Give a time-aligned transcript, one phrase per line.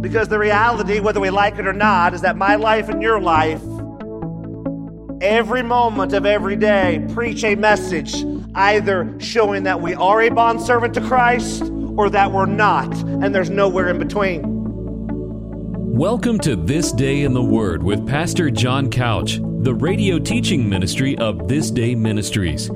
[0.00, 3.20] Because the reality, whether we like it or not, is that my life and your
[3.20, 3.60] life,
[5.20, 8.24] every moment of every day, preach a message
[8.54, 11.64] either showing that we are a bondservant to Christ
[11.96, 14.42] or that we're not, and there's nowhere in between.
[15.96, 21.18] Welcome to This Day in the Word with Pastor John Couch, the radio teaching ministry
[21.18, 22.70] of This Day Ministries.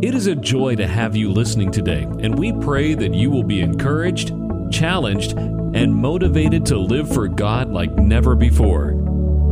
[0.00, 3.42] It is a joy to have you listening today, and we pray that you will
[3.42, 4.32] be encouraged,
[4.70, 5.36] challenged,
[5.74, 8.90] and motivated to live for God like never before.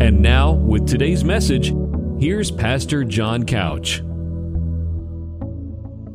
[0.01, 1.73] And now, with today's message,
[2.19, 4.03] here's Pastor John Couch.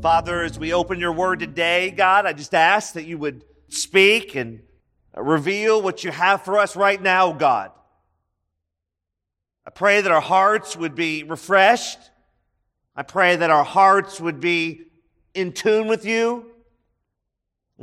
[0.02, 4.36] Father, as we open your word today, God, I just ask that you would speak
[4.36, 4.62] and
[5.16, 7.72] reveal what you have for us right now, God.
[9.66, 12.00] I pray that our hearts would be refreshed.
[12.96, 14.88] I pray that our hearts would be
[15.34, 16.48] in tune with you.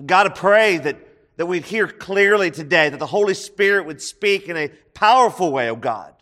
[0.05, 1.08] God, I pray that,
[1.39, 5.71] that we'd hear clearly today, that the Holy Spirit would speak in a powerful way,
[5.71, 6.13] oh God.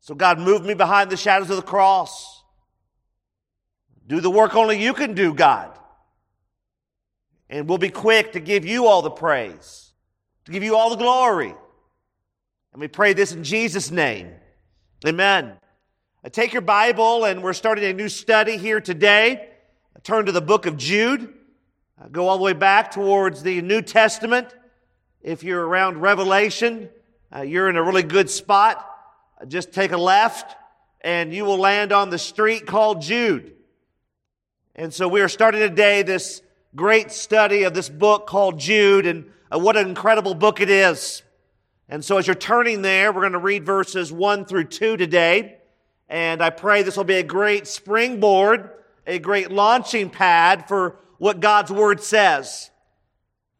[0.00, 2.42] So, God, move me behind the shadows of the cross.
[4.08, 5.70] Do the work only you can do, God.
[7.48, 9.92] And we'll be quick to give you all the praise,
[10.46, 11.54] to give you all the glory.
[12.72, 14.32] And we pray this in Jesus' name.
[15.06, 15.52] Amen.
[16.24, 19.48] Uh, take your Bible, and we're starting a new study here today.
[20.02, 21.34] Turn to the book of Jude.
[22.12, 24.54] Go all the way back towards the New Testament.
[25.20, 26.88] If you're around Revelation,
[27.34, 28.88] uh, you're in a really good spot.
[29.48, 30.56] Just take a left,
[31.00, 33.52] and you will land on the street called Jude.
[34.76, 36.40] And so we are starting today this
[36.76, 41.22] great study of this book called Jude, and uh, what an incredible book it is.
[41.88, 45.58] And so as you're turning there, we're going to read verses 1 through 2 today.
[46.08, 48.70] And I pray this will be a great springboard,
[49.04, 52.70] a great launching pad for what God's Word says.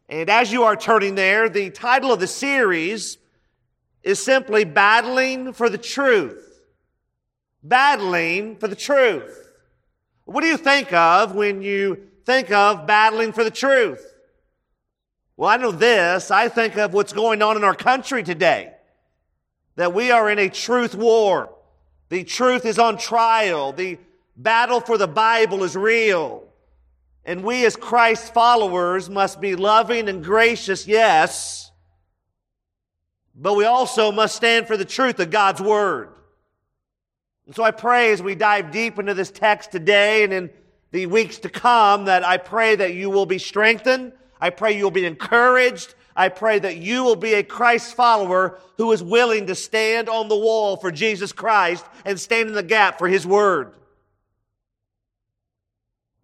[0.09, 3.19] And as you are turning there, the title of the series
[4.03, 6.45] is simply Battling for the Truth.
[7.63, 9.53] Battling for the Truth.
[10.25, 14.07] What do you think of when you think of battling for the truth?
[15.39, 16.31] Well, I know this.
[16.31, 18.75] I think of what's going on in our country today.
[19.77, 21.55] That we are in a truth war.
[22.11, 23.73] The truth is on trial.
[23.73, 23.97] The
[24.37, 26.48] battle for the Bible is real.
[27.29, 31.71] And we as Christ followers must be loving and gracious, yes,
[33.35, 36.09] but we also must stand for the truth of God's Word.
[37.45, 40.51] And so I pray as we dive deep into this text today and in
[40.91, 44.15] the weeks to come that I pray that you will be strengthened.
[44.41, 45.97] I pray you'll be encouraged.
[46.17, 50.29] I pray that you will be a Christ follower who is willing to stand on
[50.29, 53.75] the wall for Jesus Christ and stand in the gap for His Word.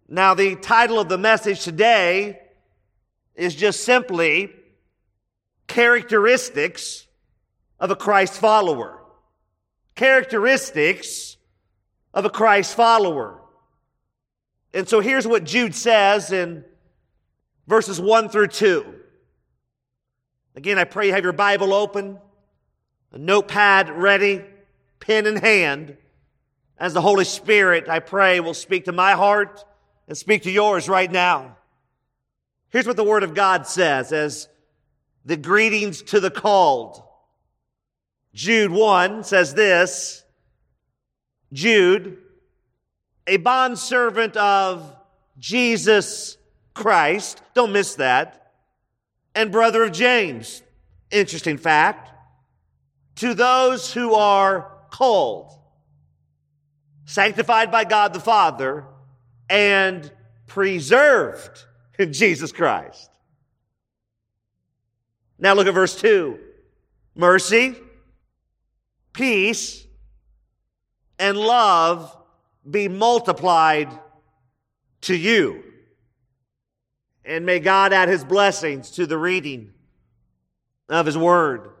[0.07, 2.39] Now, the title of the message today
[3.33, 4.51] is just simply
[5.67, 7.07] Characteristics
[7.79, 9.01] of a Christ follower.
[9.95, 11.37] Characteristics
[12.13, 13.41] of a Christ follower.
[14.75, 16.63] And so here's what Jude says in
[17.65, 18.85] verses 1 through 2.
[20.55, 22.19] Again, I pray you have your Bible open,
[23.11, 24.43] a notepad ready,
[24.99, 25.97] pen in hand,
[26.77, 29.65] as the Holy Spirit, I pray, will speak to my heart
[30.07, 31.57] and speak to yours right now.
[32.69, 34.47] Here's what the Word of God says as
[35.23, 37.01] the greetings to the called.
[38.33, 40.23] Jude 1 says this,
[41.53, 42.17] Jude,
[43.25, 44.95] a bondservant of
[45.39, 46.37] Jesus
[46.73, 48.51] Christ, don't miss that,
[49.33, 50.61] and brother of James.
[51.11, 52.11] Interesting fact.
[53.17, 55.57] To those who are called,
[57.05, 58.85] sanctified by God the Father,
[59.49, 60.11] and
[60.47, 61.65] preserved
[61.99, 63.09] in Jesus Christ.
[65.37, 66.39] Now look at verse 2.
[67.15, 67.75] Mercy,
[69.13, 69.85] peace,
[71.19, 72.15] and love
[72.69, 73.89] be multiplied
[75.01, 75.63] to you.
[77.23, 79.73] And may God add his blessings to the reading
[80.89, 81.71] of his word.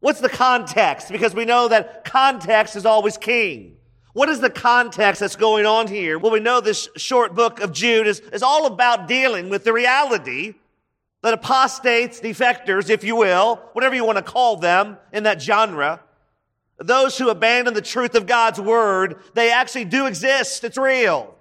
[0.00, 1.10] What's the context?
[1.10, 3.75] Because we know that context is always king.
[4.16, 6.18] What is the context that's going on here?
[6.18, 9.74] Well, we know this short book of Jude is, is all about dealing with the
[9.74, 10.54] reality
[11.20, 16.00] that apostates, defectors, if you will, whatever you want to call them in that genre,
[16.78, 20.64] those who abandon the truth of God's word, they actually do exist.
[20.64, 21.34] It's real.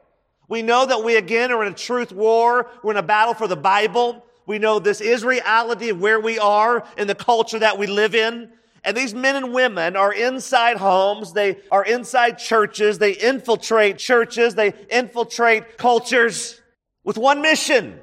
[0.50, 2.70] We know that we again are in a truth war.
[2.84, 4.26] We're in a battle for the Bible.
[4.46, 8.16] We know this is reality of where we are in the culture that we live
[8.16, 8.52] in.
[8.86, 11.34] And these men and women are inside homes.
[11.34, 13.00] They are inside churches.
[13.00, 14.54] They infiltrate churches.
[14.54, 16.62] They infiltrate cultures
[17.04, 18.00] with one mission.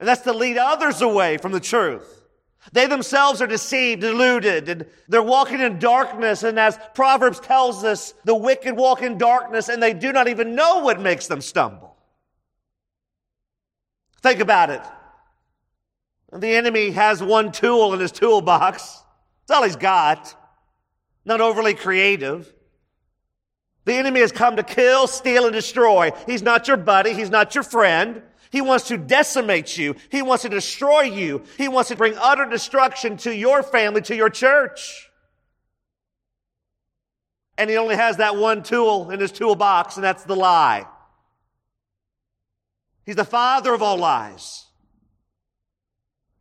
[0.00, 2.24] And that's to lead others away from the truth.
[2.72, 6.42] They themselves are deceived, deluded, and they're walking in darkness.
[6.42, 10.56] And as Proverbs tells us, the wicked walk in darkness and they do not even
[10.56, 11.96] know what makes them stumble.
[14.20, 14.82] Think about it.
[16.32, 19.02] The enemy has one tool in his toolbox.
[19.46, 20.34] That's all he's got.
[21.24, 22.52] Not overly creative.
[23.84, 26.10] The enemy has come to kill, steal, and destroy.
[26.26, 27.14] He's not your buddy.
[27.14, 28.22] He's not your friend.
[28.50, 29.94] He wants to decimate you.
[30.10, 31.44] He wants to destroy you.
[31.56, 35.08] He wants to bring utter destruction to your family, to your church.
[37.58, 40.86] And he only has that one tool in his toolbox, and that's the lie.
[43.04, 44.65] He's the father of all lies.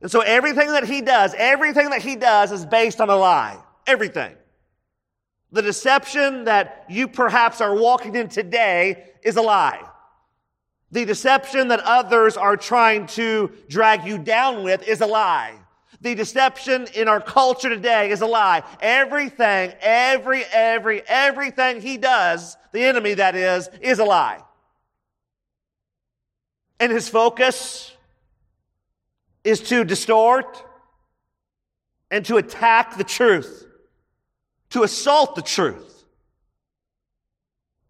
[0.02, 3.58] And so everything that he does, everything that he does is based on a lie.
[3.88, 4.36] Everything.
[5.52, 9.82] The deception that you perhaps are walking in today is a lie.
[10.92, 15.56] The deception that others are trying to drag you down with is a lie.
[16.02, 18.64] The deception in our culture today is a lie.
[18.80, 24.42] Everything, every, every, everything he does, the enemy that is, is a lie.
[26.80, 27.95] And his focus
[29.46, 30.62] is to distort
[32.12, 33.66] and to attack the truth,
[34.72, 36.04] to assault the truth.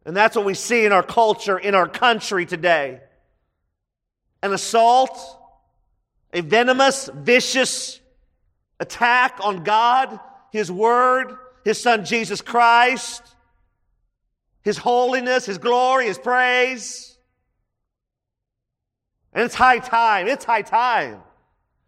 [0.05, 2.99] And that's what we see in our culture, in our country today.
[4.43, 5.17] An assault,
[6.33, 7.99] a venomous, vicious
[8.79, 10.19] attack on God,
[10.51, 13.23] His Word, His Son Jesus Christ,
[14.61, 17.17] His holiness, His glory, His praise.
[19.33, 21.21] And it's high time, it's high time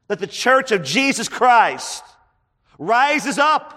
[0.07, 2.03] that the church of Jesus Christ
[2.77, 3.73] rises up,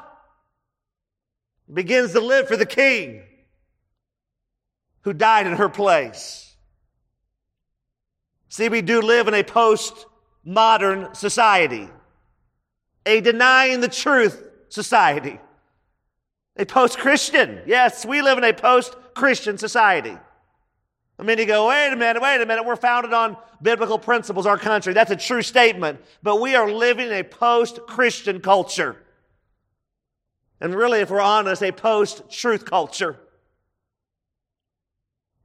[1.72, 3.22] begins to live for the King
[5.02, 6.54] who died in her place.
[8.48, 11.88] See, we do live in a post-modern society,
[13.06, 15.38] a denying the truth society,
[16.56, 17.62] a post-Christian.
[17.66, 20.16] Yes, we live in a post-Christian society.
[21.20, 22.64] I mean, you go, wait a minute, wait a minute.
[22.64, 24.94] We're founded on biblical principles, our country.
[24.94, 26.00] That's a true statement.
[26.22, 28.96] But we are living in a post-Christian culture.
[30.62, 33.20] And really, if we're honest, a post-truth culture.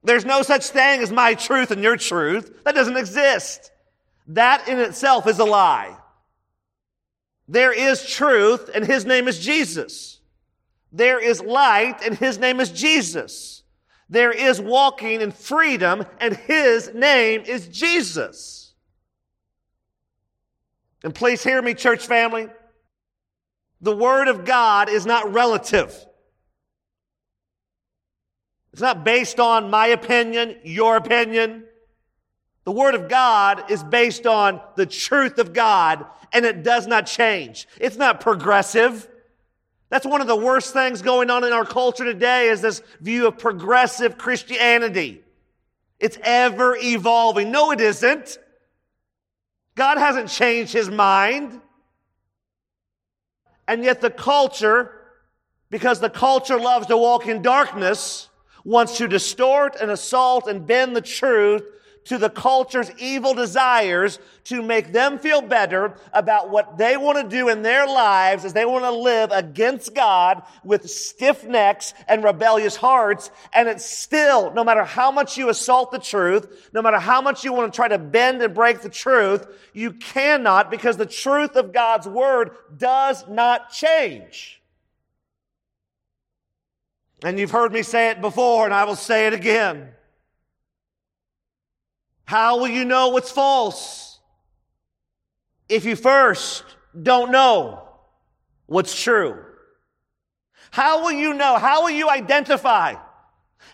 [0.01, 2.63] There's no such thing as my truth and your truth.
[2.63, 3.71] That doesn't exist.
[4.27, 5.97] That in itself is a lie.
[7.49, 10.21] There is truth and his name is Jesus.
[10.93, 13.54] There is light and his name is Jesus.
[14.09, 18.73] There is walking in freedom and his name is Jesus.
[21.03, 22.47] And please hear me, church family.
[23.81, 26.05] The word of God is not relative.
[28.75, 31.63] It's not based on my opinion, your opinion.
[32.65, 37.05] The Word of God is based on the truth of God, and it does not
[37.05, 37.69] change.
[37.79, 39.07] It's not progressive.
[39.95, 43.27] That's one of the worst things going on in our culture today is this view
[43.27, 45.23] of progressive Christianity.
[46.01, 47.49] It's ever evolving.
[47.49, 48.37] No, it isn't.
[49.75, 51.61] God hasn't changed his mind.
[53.69, 54.91] And yet the culture,
[55.69, 58.27] because the culture loves to walk in darkness,
[58.65, 61.63] wants to distort and assault and bend the truth
[62.05, 67.27] to the culture's evil desires to make them feel better about what they want to
[67.27, 72.23] do in their lives as they want to live against God with stiff necks and
[72.23, 73.31] rebellious hearts.
[73.53, 77.43] And it's still, no matter how much you assault the truth, no matter how much
[77.43, 81.55] you want to try to bend and break the truth, you cannot because the truth
[81.55, 84.61] of God's word does not change.
[87.23, 89.89] And you've heard me say it before, and I will say it again.
[92.25, 94.19] How will you know what's false?
[95.69, 96.63] If you first
[96.99, 97.87] don't know
[98.65, 99.43] what's true.
[100.71, 101.57] How will you know?
[101.57, 102.95] How will you identify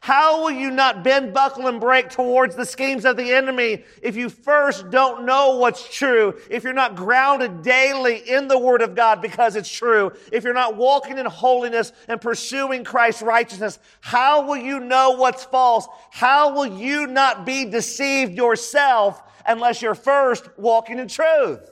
[0.01, 4.15] how will you not bend, buckle, and break towards the schemes of the enemy if
[4.15, 6.39] you first don't know what's true?
[6.49, 10.11] If you're not grounded daily in the Word of God because it's true?
[10.31, 13.77] If you're not walking in holiness and pursuing Christ's righteousness?
[13.99, 15.87] How will you know what's false?
[16.09, 21.69] How will you not be deceived yourself unless you're first walking in truth?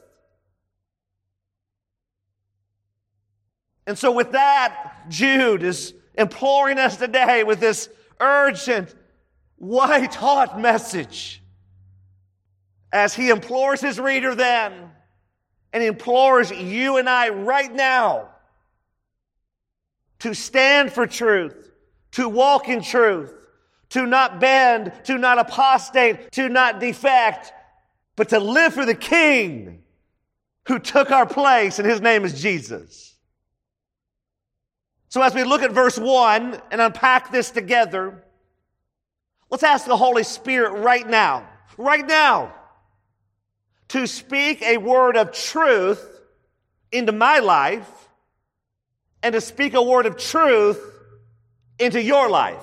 [3.87, 7.89] And so with that, Jude is imploring us today with this
[8.19, 8.93] urgent,
[9.57, 11.41] white hot message
[12.91, 14.91] as he implores his reader then
[15.73, 18.29] and implores you and I right now
[20.19, 21.71] to stand for truth,
[22.11, 23.33] to walk in truth,
[23.89, 27.53] to not bend, to not apostate, to not defect,
[28.15, 29.83] but to live for the King
[30.67, 33.08] who took our place, and his name is Jesus.
[35.09, 38.23] So as we look at verse 1 and unpack this together,
[39.49, 41.47] let's ask the Holy Spirit right now,
[41.77, 42.53] right now,
[43.89, 46.05] to speak a word of truth
[46.91, 47.89] into my life
[49.23, 50.79] and to speak a word of truth
[51.79, 52.61] into your life.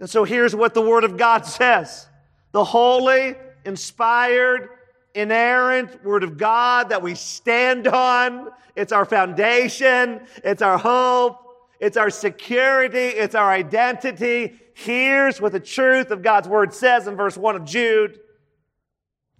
[0.00, 2.06] And so here's what the Word of God says
[2.52, 4.68] the holy, inspired,
[5.14, 8.50] inerrant Word of God that we stand on.
[8.76, 11.38] It's our foundation, it's our hope,
[11.80, 14.60] it's our security, it's our identity.
[14.74, 18.20] Here's what the truth of God's Word says in verse 1 of Jude.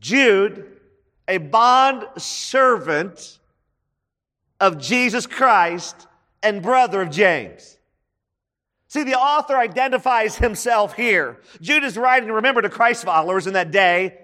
[0.00, 0.80] Jude,
[1.28, 3.38] a bond servant
[4.58, 6.06] of Jesus Christ
[6.42, 7.78] and brother of James.
[8.88, 11.40] See, the author identifies himself here.
[11.60, 14.18] Jude is writing, remember, to Christ followers in that day.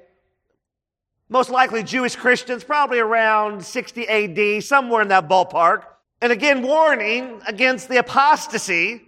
[1.28, 5.82] Most likely Jewish Christians, probably around 60 AD, somewhere in that ballpark.
[6.20, 9.02] And again, warning against the apostasy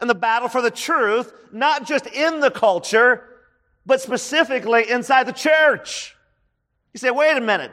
[0.00, 3.24] and the battle for the truth, not just in the culture,
[3.86, 6.14] but specifically inside the church.
[6.92, 7.72] You say, wait a minute.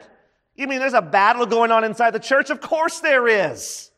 [0.54, 2.50] You mean there's a battle going on inside the church?
[2.50, 3.90] Of course there is.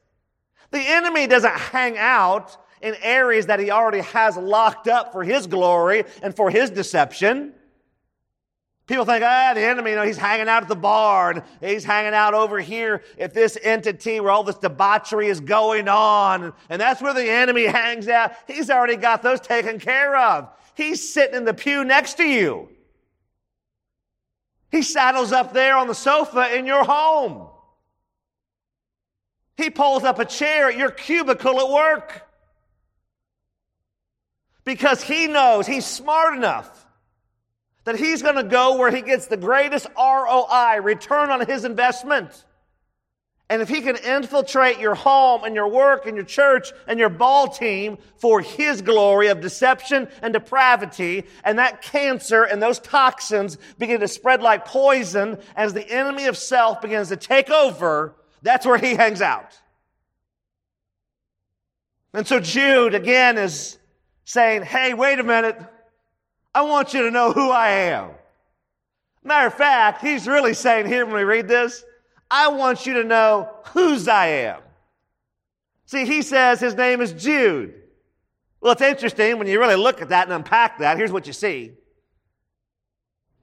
[0.71, 5.47] The enemy doesn't hang out in areas that he already has locked up for his
[5.47, 7.53] glory and for his deception.
[8.87, 11.83] People think, ah, the enemy, you know, he's hanging out at the bar and he's
[11.83, 16.53] hanging out over here at this entity where all this debauchery is going on.
[16.71, 18.33] And that's where the enemy hangs out.
[18.47, 20.49] He's already got those taken care of.
[20.75, 22.69] He's sitting in the pew next to you.
[24.71, 27.49] He saddles up there on the sofa in your home.
[29.57, 32.23] He pulls up a chair at your cubicle at work.
[34.65, 36.86] Because he knows he's smart enough
[37.87, 42.45] that he's going to go where he gets the greatest ROI, return on his investment.
[43.49, 47.09] And if he can infiltrate your home and your work and your church and your
[47.09, 53.57] ball team for his glory of deception and depravity, and that cancer and those toxins
[53.79, 58.67] begin to spread like poison as the enemy of self begins to take over, that's
[58.67, 59.57] where he hangs out.
[62.13, 63.79] And so Jude again is
[64.25, 65.57] saying, Hey, wait a minute.
[66.57, 68.13] I want you to know who I am.
[69.23, 71.85] Matter of fact, he's really saying here when we read this,
[72.31, 74.63] I want you to know whose I am.
[75.85, 77.75] See, he says his name is Jude.
[78.63, 80.97] Well, it's interesting when you really look at that and unpack that.
[80.97, 81.73] Here's what you see.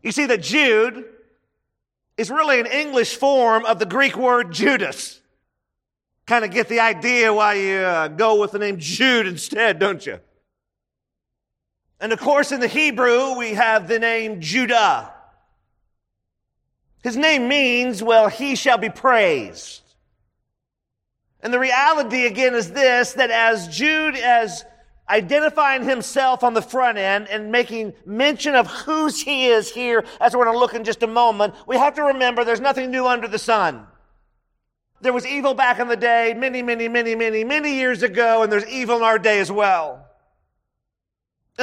[0.01, 1.05] You see that Jude
[2.17, 5.21] is really an English form of the Greek word Judas.
[6.25, 10.03] Kind of get the idea why you uh, go with the name Jude instead, don't
[10.03, 10.19] you?
[12.03, 15.13] And of course, in the Hebrew, we have the name Judah.
[17.01, 19.79] His name means, well, he shall be praised.
[21.39, 24.65] And the reality again is this, that as Jude, as
[25.07, 30.35] identifying himself on the front end and making mention of whose he is here, as
[30.35, 33.07] we're going to look in just a moment, we have to remember there's nothing new
[33.07, 33.87] under the sun.
[34.99, 38.51] There was evil back in the day, many, many, many, many, many years ago, and
[38.51, 40.02] there's evil in our day as well.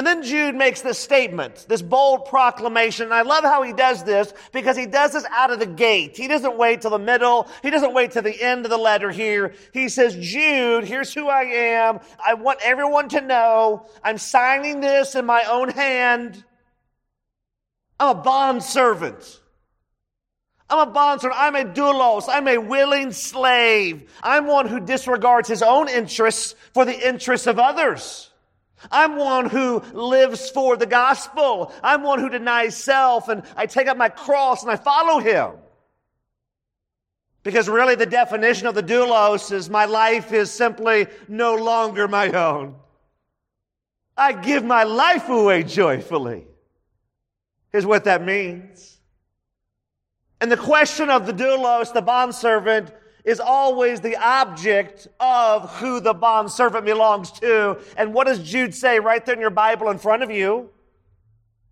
[0.00, 3.04] And then Jude makes this statement, this bold proclamation.
[3.04, 6.16] And I love how he does this because he does this out of the gate.
[6.16, 7.46] He doesn't wait till the middle.
[7.62, 9.52] He doesn't wait till the end of the letter here.
[9.74, 12.00] He says, Jude, here's who I am.
[12.26, 16.42] I want everyone to know I'm signing this in my own hand.
[17.98, 19.38] I'm a bond servant.
[20.70, 21.42] I'm a bond servant.
[21.42, 22.24] I'm a doulos.
[22.26, 24.10] I'm a willing slave.
[24.22, 28.29] I'm one who disregards his own interests for the interests of others.
[28.90, 31.72] I'm one who lives for the gospel.
[31.82, 35.52] I'm one who denies self and I take up my cross and I follow him.
[37.42, 42.30] Because really the definition of the doulos is my life is simply no longer my
[42.30, 42.74] own.
[44.16, 46.46] I give my life away joyfully,
[47.72, 48.98] is what that means.
[50.42, 52.92] And the question of the doulos, the bondservant,
[53.24, 57.78] is always the object of who the bond servant belongs to.
[57.96, 60.70] And what does Jude say right there in your Bible in front of you?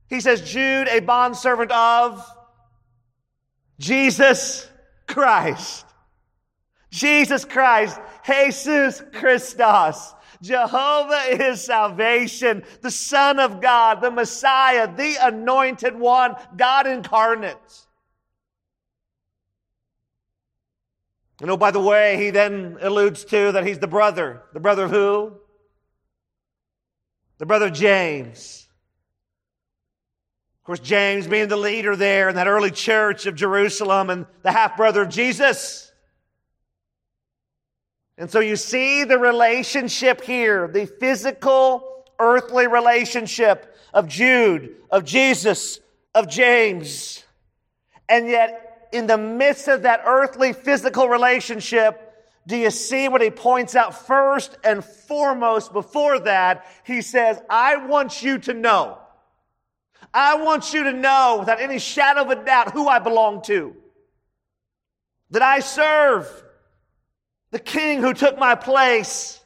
[0.09, 2.25] He says, Jude, a bond servant of
[3.79, 4.69] Jesus
[5.07, 5.85] Christ.
[6.91, 10.15] Jesus Christ, Jesus Christos.
[10.41, 17.57] Jehovah is salvation, the Son of God, the Messiah, the anointed one, God incarnate.
[21.41, 24.43] And know, by the way, he then alludes to that he's the brother.
[24.53, 25.35] The brother of who?
[27.39, 28.67] The brother of James.
[30.61, 34.51] Of course, James being the leader there in that early church of Jerusalem and the
[34.51, 35.93] half brother of Jesus.
[38.19, 45.79] And so you see the relationship here, the physical, earthly relationship of Jude, of Jesus,
[46.17, 47.25] of James.
[48.09, 52.05] And yet, in the midst of that earthly, physical relationship,
[52.47, 56.67] do you see what he points out first and foremost before that?
[56.85, 58.99] He says, I want you to know
[60.13, 63.75] I want you to know without any shadow of a doubt who I belong to.
[65.31, 66.27] That I serve
[67.51, 69.41] the King who took my place.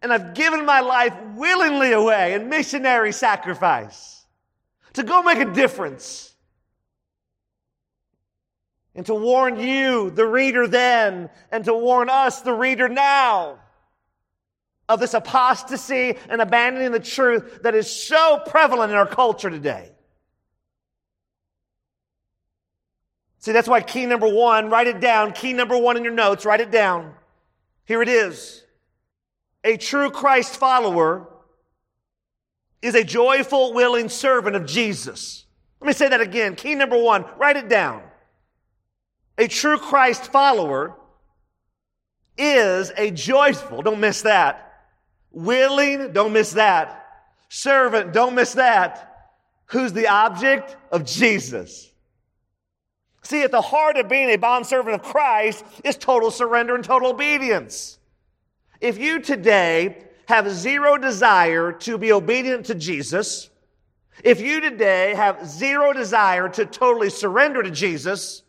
[0.00, 4.24] And I've given my life willingly away in missionary sacrifice
[4.92, 6.33] to go make a difference.
[8.94, 13.58] And to warn you, the reader then, and to warn us, the reader now
[14.88, 19.90] of this apostasy and abandoning the truth that is so prevalent in our culture today.
[23.38, 25.32] See, that's why key number one, write it down.
[25.32, 27.14] Key number one in your notes, write it down.
[27.84, 28.62] Here it is.
[29.64, 31.28] A true Christ follower
[32.80, 35.46] is a joyful, willing servant of Jesus.
[35.80, 36.54] Let me say that again.
[36.54, 38.02] Key number one, write it down.
[39.38, 40.96] A true Christ follower
[42.36, 44.64] is a joyful, don't miss that,
[45.34, 47.00] Willing, don't miss that.
[47.48, 49.32] Servant, don't miss that.
[49.66, 51.90] Who's the object of Jesus?
[53.22, 57.10] See, at the heart of being a bondservant of Christ is total surrender and total
[57.10, 57.98] obedience.
[58.80, 63.50] If you today have zero desire to be obedient to Jesus,
[64.22, 68.42] if you today have zero desire to totally surrender to Jesus,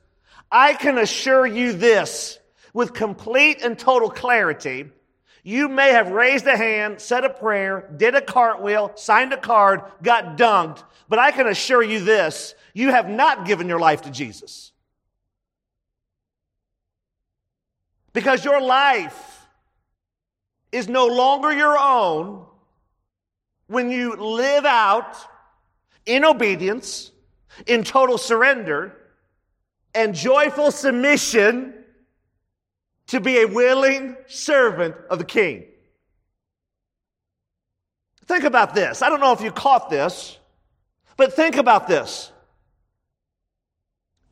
[0.52, 2.40] I can assure you this
[2.74, 4.90] with complete and total clarity
[5.46, 9.82] you may have raised a hand, said a prayer, did a cartwheel, signed a card,
[10.02, 14.10] got dunked, but I can assure you this you have not given your life to
[14.10, 14.72] Jesus.
[18.12, 19.46] Because your life
[20.72, 22.48] is no longer your own
[23.68, 25.16] when you live out
[26.08, 27.12] in obedience,
[27.68, 28.98] in total surrender,
[29.96, 31.74] and joyful submission
[33.08, 35.66] to be a willing servant of the king.
[38.26, 39.02] Think about this.
[39.02, 40.38] I don't know if you caught this,
[41.16, 42.32] but think about this.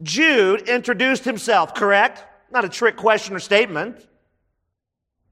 [0.02, 2.26] Jude introduced himself, correct?
[2.52, 4.06] Not a trick question or statement.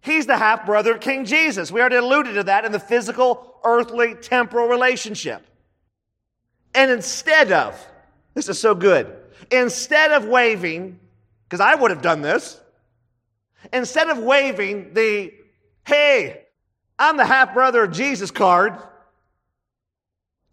[0.01, 1.71] He's the half brother of King Jesus.
[1.71, 5.45] We already alluded to that in the physical, earthly, temporal relationship.
[6.73, 7.75] And instead of,
[8.33, 9.13] this is so good,
[9.49, 10.99] instead of waving,
[11.45, 12.61] because I would have done this,
[13.71, 15.33] Instead of waving the,
[15.85, 16.43] hey,
[16.97, 18.73] I'm the half brother of Jesus card,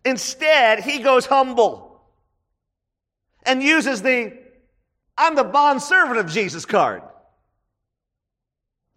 [0.05, 2.01] instead he goes humble
[3.44, 4.37] and uses the,
[5.16, 7.03] I'm the bond servant of Jesus card.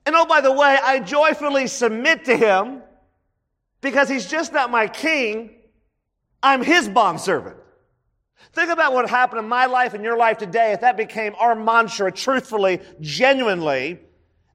[0.05, 2.81] And oh, by the way, I joyfully submit to him
[3.81, 5.51] because he's just not my king.
[6.43, 7.57] I'm his bond servant.
[8.53, 11.55] Think about what happened in my life and your life today if that became our
[11.55, 13.99] mantra truthfully, genuinely,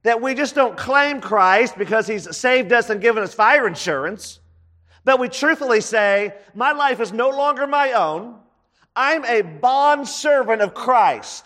[0.03, 4.39] that we just don't claim Christ because he's saved us and given us fire insurance,
[5.03, 8.35] but we truthfully say, my life is no longer my own.
[8.95, 11.45] I'm a bond servant of Christ.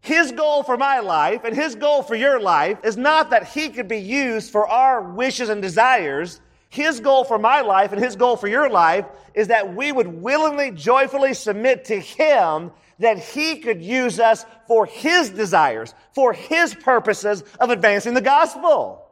[0.00, 3.70] His goal for my life and his goal for your life is not that he
[3.70, 6.40] could be used for our wishes and desires.
[6.74, 10.08] His goal for my life and His goal for your life is that we would
[10.08, 16.74] willingly, joyfully submit to Him that He could use us for His desires, for His
[16.74, 19.06] purposes of advancing the gospel.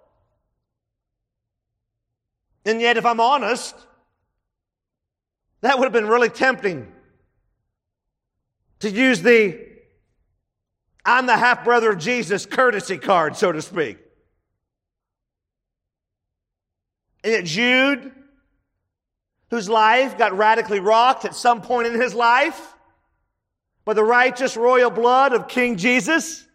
[2.65, 3.77] And yet, if I'm honest,
[5.61, 6.93] that would have been really tempting
[8.81, 9.71] to use the
[11.05, 13.99] I'm the half brother of Jesus courtesy card, so to speak.
[17.25, 18.13] And yet Jude,
[19.51, 22.75] whose life got radically rocked at some point in his life
[23.85, 26.47] by the righteous royal blood of King Jesus,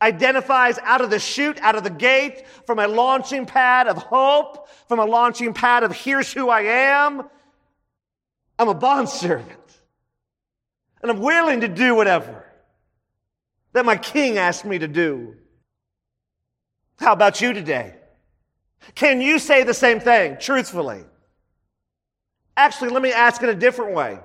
[0.00, 4.68] identifies out of the chute, out of the gate, from a launching pad of hope,
[4.88, 7.28] from a launching pad of here's who I am.
[8.58, 9.58] I'm a bondservant.
[11.02, 12.44] And I'm willing to do whatever
[13.72, 15.36] that my king asked me to do.
[16.98, 17.94] How about you today?
[18.94, 21.04] Can you say the same thing, truthfully?
[22.56, 24.18] Actually, let me ask it a different way.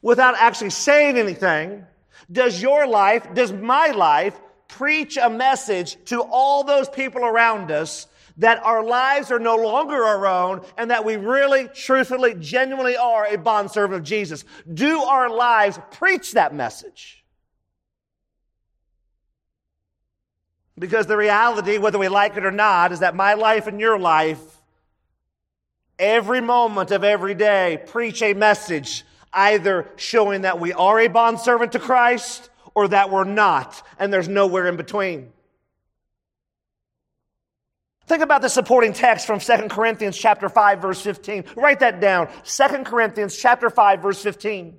[0.00, 1.86] Without actually saying anything,
[2.30, 8.08] does your life, does my life preach a message to all those people around us
[8.38, 13.26] that our lives are no longer our own and that we really, truthfully, genuinely are
[13.26, 14.44] a bondservant of Jesus.
[14.72, 17.21] Do our lives preach that message?
[20.82, 24.00] Because the reality, whether we like it or not, is that my life and your
[24.00, 24.40] life,
[25.96, 31.70] every moment of every day, preach a message either showing that we are a bondservant
[31.70, 35.32] to Christ or that we're not, and there's nowhere in between.
[38.08, 41.44] Think about the supporting text from 2 Corinthians chapter 5 verse 15.
[41.54, 42.28] Write that down.
[42.44, 44.76] 2 Corinthians chapter 5 verse 15.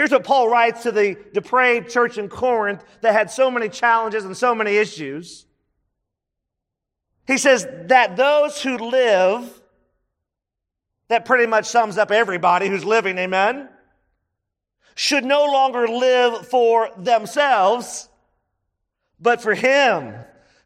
[0.00, 4.24] Here's what Paul writes to the depraved church in Corinth that had so many challenges
[4.24, 5.44] and so many issues.
[7.26, 9.60] He says that those who live,
[11.08, 13.68] that pretty much sums up everybody who's living, amen,
[14.94, 18.08] should no longer live for themselves,
[19.20, 20.14] but for Him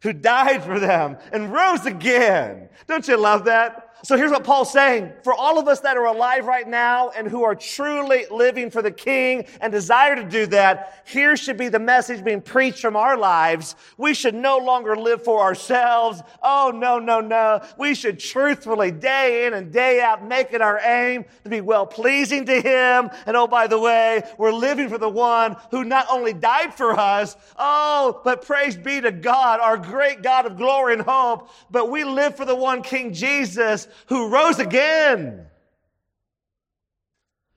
[0.05, 2.69] who died for them and rose again.
[2.87, 3.95] Don't you love that?
[4.05, 5.14] So here's what Paul's saying.
[5.23, 8.83] For all of us that are alive right now and who are truly living for
[8.83, 12.97] the King and desire to do that, here should be the message being preached from
[12.97, 13.77] our lives.
[13.97, 16.21] We should no longer live for ourselves.
[16.43, 17.62] Oh, no, no, no.
[17.79, 21.87] We should truthfully, day in and day out, make it our aim to be well
[21.87, 23.09] pleasing to Him.
[23.25, 26.93] And oh, by the way, we're living for the one who not only died for
[26.93, 31.89] us, oh, but praise be to God, our great God of glory and hope, but
[31.89, 35.47] we live for the one King Jesus who rose again.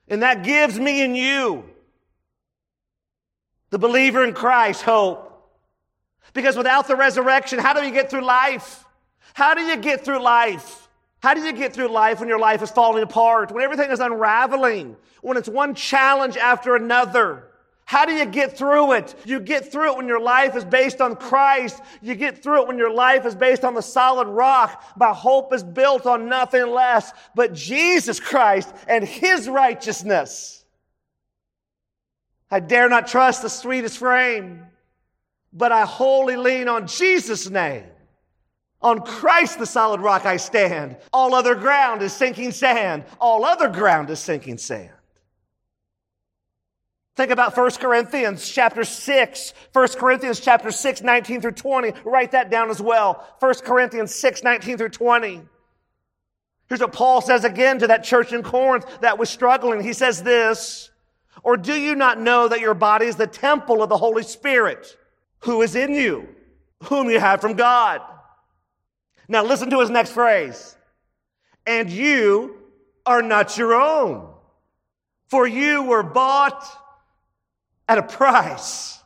[0.06, 1.64] And that gives me and you,
[3.70, 5.24] the believer in Christ, hope.
[6.32, 8.84] Because without the resurrection, how do you get through life?
[9.34, 10.88] How do you get through life?
[11.20, 13.98] How do you get through life when your life is falling apart, when everything is
[13.98, 17.47] unraveling, when it's one challenge after another?
[17.88, 19.14] How do you get through it?
[19.24, 21.80] You get through it when your life is based on Christ.
[22.02, 24.84] You get through it when your life is based on the solid rock.
[24.98, 30.66] My hope is built on nothing less but Jesus Christ and His righteousness.
[32.50, 34.66] I dare not trust the sweetest frame,
[35.54, 37.84] but I wholly lean on Jesus' name.
[38.82, 40.98] On Christ, the solid rock, I stand.
[41.10, 43.06] All other ground is sinking sand.
[43.18, 44.90] All other ground is sinking sand.
[47.18, 49.54] Think about 1 Corinthians chapter 6.
[49.72, 51.92] 1 Corinthians chapter 6, 19 through 20.
[52.04, 53.26] Write that down as well.
[53.40, 55.42] 1 Corinthians 6, 19 through 20.
[56.68, 59.82] Here's what Paul says again to that church in Corinth that was struggling.
[59.82, 60.92] He says this,
[61.42, 64.96] or do you not know that your body is the temple of the Holy Spirit
[65.40, 66.28] who is in you,
[66.84, 68.00] whom you have from God?
[69.26, 70.76] Now listen to his next phrase.
[71.66, 72.58] And you
[73.04, 74.32] are not your own,
[75.26, 76.64] for you were bought
[77.88, 79.00] at a price.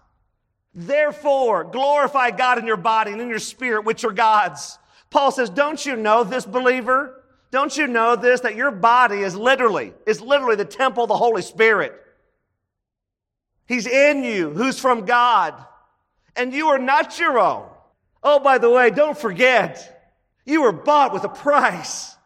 [0.75, 4.79] Therefore, glorify God in your body and in your spirit, which are God's.
[5.11, 7.23] Paul says, don't you know this believer?
[7.51, 8.40] Don't you know this?
[8.40, 11.95] That your body is literally, is literally the temple of the Holy Spirit.
[13.66, 15.55] He's in you, who's from God.
[16.35, 17.68] And you are not your own.
[18.23, 20.14] Oh, by the way, don't forget,
[20.47, 22.16] you were bought with a price.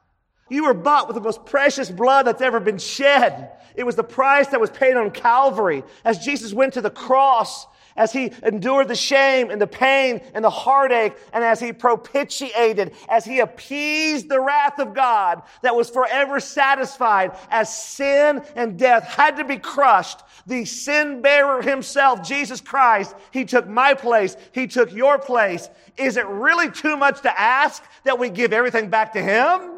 [0.48, 3.50] You were bought with the most precious blood that's ever been shed.
[3.74, 7.66] It was the price that was paid on Calvary as Jesus went to the cross,
[7.96, 12.94] as he endured the shame and the pain and the heartache, and as he propitiated,
[13.08, 19.04] as he appeased the wrath of God that was forever satisfied, as sin and death
[19.04, 20.20] had to be crushed.
[20.46, 24.36] The sin bearer himself, Jesus Christ, he took my place.
[24.52, 25.68] He took your place.
[25.96, 29.75] Is it really too much to ask that we give everything back to him?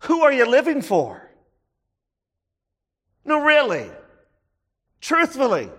[0.00, 1.30] Who are you living for?
[3.24, 3.90] No, really.
[5.00, 5.70] Truthfully,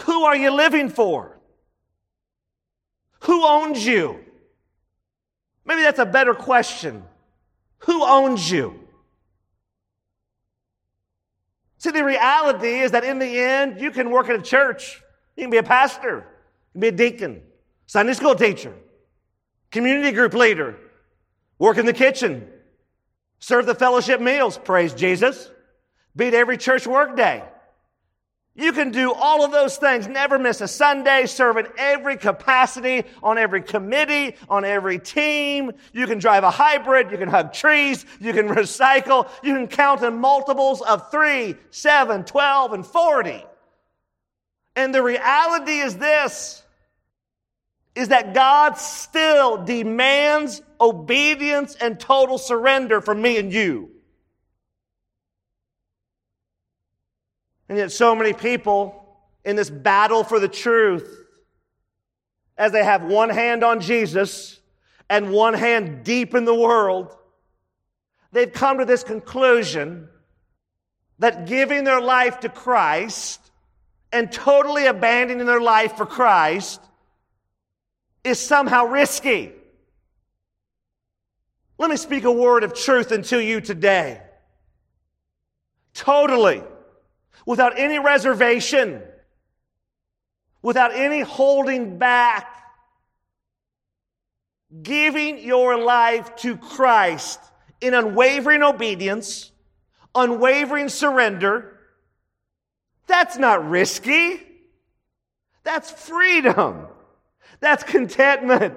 [0.00, 1.38] who are you living for?
[3.20, 4.20] Who owns you?
[5.64, 7.04] Maybe that's a better question.
[7.80, 8.80] Who owns you?
[11.78, 15.02] See, the reality is that in the end, you can work at a church.
[15.36, 16.26] You can be a pastor,
[16.74, 17.42] you can be a deacon,
[17.86, 18.74] Sunday school teacher,
[19.70, 20.76] community group leader,
[21.58, 22.48] work in the kitchen,
[23.42, 25.50] serve the fellowship meals, praise Jesus,
[26.14, 27.42] beat every church work day.
[28.54, 33.02] You can do all of those things, never miss a Sunday, serve in every capacity,
[33.20, 35.72] on every committee, on every team.
[35.92, 40.02] You can drive a hybrid, you can hug trees, you can recycle, you can count
[40.02, 43.44] in multiples of three, seven, twelve, and 40.
[44.76, 46.61] And the reality is this
[47.94, 53.90] is that God still demands obedience and total surrender from me and you.
[57.68, 58.98] And yet, so many people
[59.44, 61.26] in this battle for the truth
[62.56, 64.60] as they have one hand on Jesus
[65.08, 67.14] and one hand deep in the world,
[68.32, 70.08] they've come to this conclusion
[71.18, 73.40] that giving their life to Christ
[74.12, 76.80] and totally abandoning their life for Christ
[78.24, 79.52] is somehow risky.
[81.78, 84.22] Let me speak a word of truth into you today.
[85.94, 86.62] Totally,
[87.44, 89.02] without any reservation,
[90.62, 92.48] without any holding back,
[94.82, 97.40] giving your life to Christ
[97.80, 99.50] in unwavering obedience,
[100.14, 101.80] unwavering surrender,
[103.06, 104.40] that's not risky.
[105.64, 106.86] That's freedom.
[107.62, 108.74] That's contentment.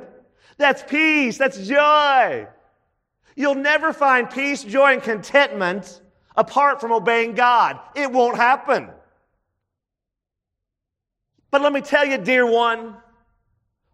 [0.58, 1.39] That's peace.
[1.39, 2.48] That's joy.
[3.36, 6.02] You'll never find peace, joy, and contentment
[6.38, 7.80] apart from obeying God.
[7.95, 8.89] It won't happen.
[11.50, 12.95] But let me tell you, dear one,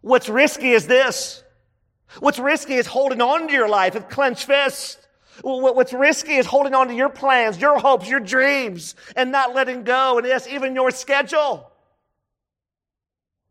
[0.02, 1.42] what's risky is this.
[2.20, 4.98] What's risky is holding on to your life with clenched fists.
[5.40, 9.84] What's risky is holding on to your plans, your hopes, your dreams, and not letting
[9.84, 11.72] go, and yes, even your schedule.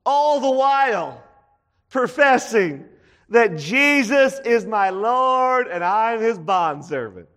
[0.05, 1.23] All the while
[1.91, 2.85] professing
[3.29, 7.27] that Jesus is my Lord and I'm his bondservant.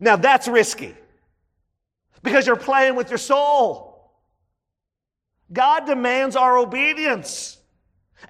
[0.00, 0.94] Now that's risky
[2.22, 4.12] because you're playing with your soul.
[5.52, 7.56] God demands our obedience.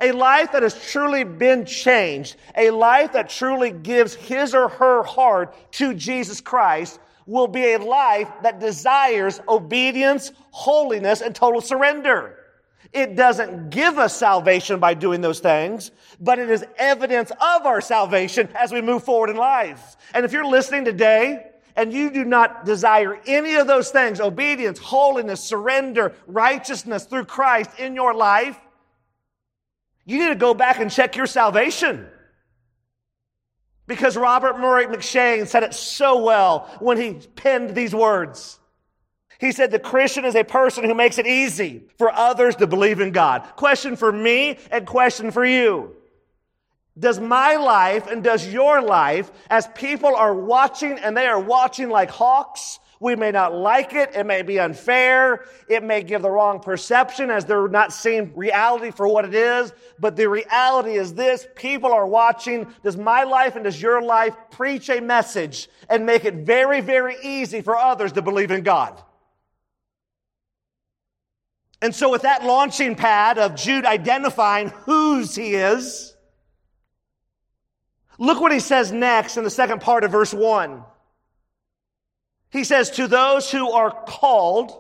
[0.03, 5.03] A life that has truly been changed, a life that truly gives his or her
[5.03, 12.38] heart to Jesus Christ will be a life that desires obedience, holiness, and total surrender.
[12.93, 17.81] It doesn't give us salvation by doing those things, but it is evidence of our
[17.81, 19.97] salvation as we move forward in life.
[20.15, 21.45] And if you're listening today
[21.77, 27.71] and you do not desire any of those things, obedience, holiness, surrender, righteousness through Christ
[27.79, 28.59] in your life,
[30.07, 32.07] you need to go back and check your salvation.
[33.87, 38.58] Because Robert Murray M'Cheyne said it so well when he penned these words.
[39.39, 43.01] He said the Christian is a person who makes it easy for others to believe
[43.01, 43.43] in God.
[43.57, 45.95] Question for me and question for you.
[46.99, 51.89] Does my life and does your life, as people are watching and they are watching
[51.89, 54.17] like hawks, we may not like it.
[54.17, 55.45] It may be unfair.
[55.69, 59.73] It may give the wrong perception as they're not seeing reality for what it is.
[60.01, 62.67] But the reality is this people are watching.
[62.83, 67.17] Does my life and does your life preach a message and make it very, very
[67.23, 69.01] easy for others to believe in God?
[71.81, 76.17] And so, with that launching pad of Jude identifying whose he is,
[78.19, 80.83] look what he says next in the second part of verse 1.
[82.51, 84.73] He says, To those who are called,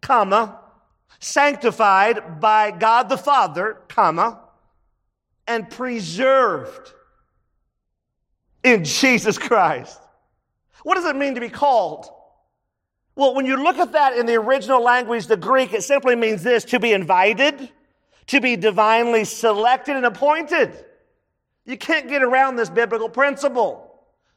[0.00, 0.60] comma,
[1.20, 4.40] sanctified by God the Father, comma,
[5.46, 6.92] and preserved
[8.62, 9.98] in Jesus Christ.
[10.82, 12.08] What does it mean to be called?
[13.18, 16.44] Well, when you look at that in the original language, the Greek, it simply means
[16.44, 17.68] this to be invited,
[18.28, 20.72] to be divinely selected and appointed.
[21.64, 23.92] You can't get around this biblical principle.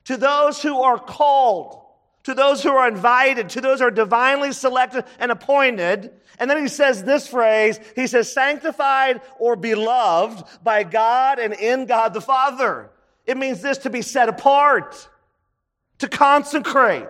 [0.05, 1.79] To those who are called,
[2.23, 6.11] to those who are invited, to those who are divinely selected and appointed.
[6.39, 11.85] And then he says this phrase, he says, sanctified or beloved by God and in
[11.85, 12.89] God the Father.
[13.27, 15.07] It means this to be set apart,
[15.99, 17.05] to consecrate.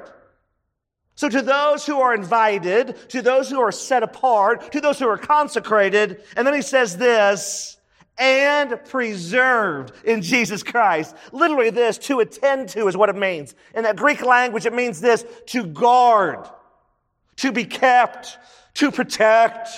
[1.21, 5.07] So to those who are invited, to those who are set apart, to those who
[5.07, 7.77] are consecrated, and then he says this,
[8.17, 11.15] and preserved in Jesus Christ.
[11.31, 13.53] Literally this, to attend to is what it means.
[13.75, 16.49] In that Greek language, it means this, to guard,
[17.35, 18.39] to be kept,
[18.73, 19.69] to protect.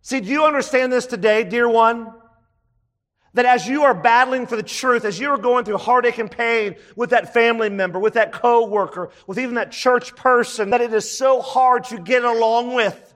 [0.00, 2.10] See, do you understand this today, dear one?
[3.34, 6.30] That as you are battling for the truth, as you are going through heartache and
[6.30, 10.92] pain with that family member, with that coworker, with even that church person, that it
[10.92, 13.14] is so hard to get along with.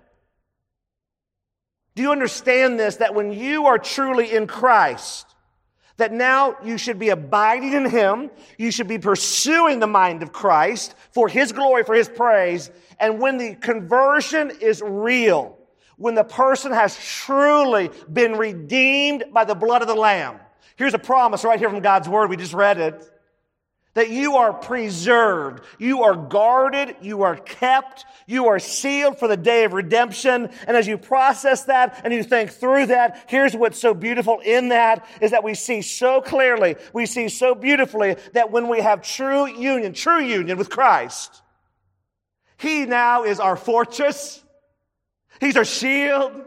[1.95, 2.97] Do you understand this?
[2.97, 5.27] That when you are truly in Christ,
[5.99, 8.31] that now you should be abiding in Him.
[8.57, 12.71] You should be pursuing the mind of Christ for His glory, for His praise.
[13.01, 15.58] And when the conversion is real,
[15.99, 20.39] when the person has truly been redeemed by the blood of the Lamb.
[20.77, 22.31] Here's a promise right here from God's Word.
[22.31, 23.05] We just read it.
[23.95, 29.37] That you are preserved, you are guarded, you are kept, you are sealed for the
[29.37, 30.51] day of redemption.
[30.69, 34.69] And as you process that and you think through that, here's what's so beautiful in
[34.69, 39.03] that is that we see so clearly, we see so beautifully that when we have
[39.03, 41.43] true union, true union with Christ,
[42.57, 44.45] He now is our fortress.
[45.41, 46.45] He's our shield.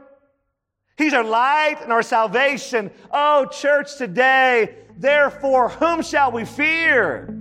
[0.97, 2.91] He's our light and our salvation.
[3.11, 7.35] Oh, church, today, therefore, whom shall we fear?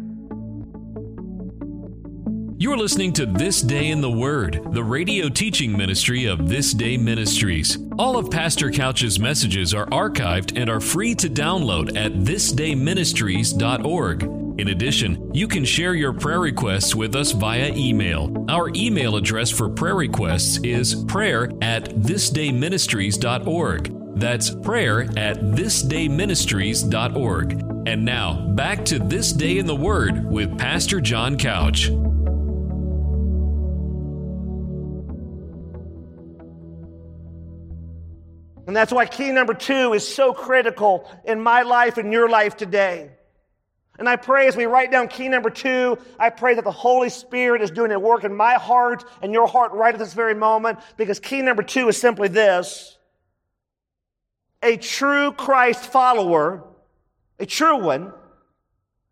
[2.59, 6.99] You're listening to This Day in the Word, the radio teaching ministry of This Day
[6.99, 7.79] Ministries.
[7.99, 14.40] All of Pastor Couch's messages are archived and are free to download at thisdayministries.org.
[14.59, 18.45] In addition, you can share your prayer requests with us via email.
[18.49, 24.01] Our email address for prayer requests is prayer at thisdayministries.org.
[24.21, 27.53] That's prayer at thisdayministries.org.
[27.87, 31.89] And now, back to This Day in the Word with Pastor John Couch.
[38.67, 42.57] And that's why key number two is so critical in my life and your life
[42.57, 43.11] today.
[44.01, 47.11] And I pray as we write down key number two, I pray that the Holy
[47.11, 50.35] Spirit is doing a work in my heart and your heart right at this very
[50.35, 52.97] moment, because key number two is simply this.
[54.63, 56.65] A true Christ follower,
[57.39, 58.15] a true one,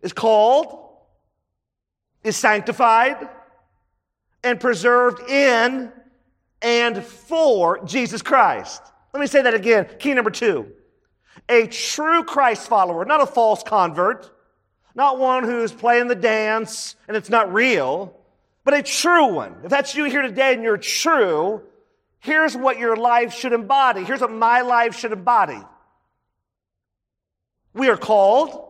[0.01, 0.97] is called,
[2.25, 3.29] is sanctified,
[4.43, 5.93] and preserved in
[6.63, 8.81] and for Jesus Christ.
[9.13, 9.87] Let me say that again.
[9.99, 10.73] Key number two.
[11.51, 14.31] A true Christ follower, not a false convert,
[14.99, 18.13] not one who's playing the dance and it's not real,
[18.65, 19.55] but a true one.
[19.63, 21.63] If that's you here today and you're true,
[22.19, 24.03] here's what your life should embody.
[24.03, 25.61] Here's what my life should embody.
[27.75, 28.61] We are called,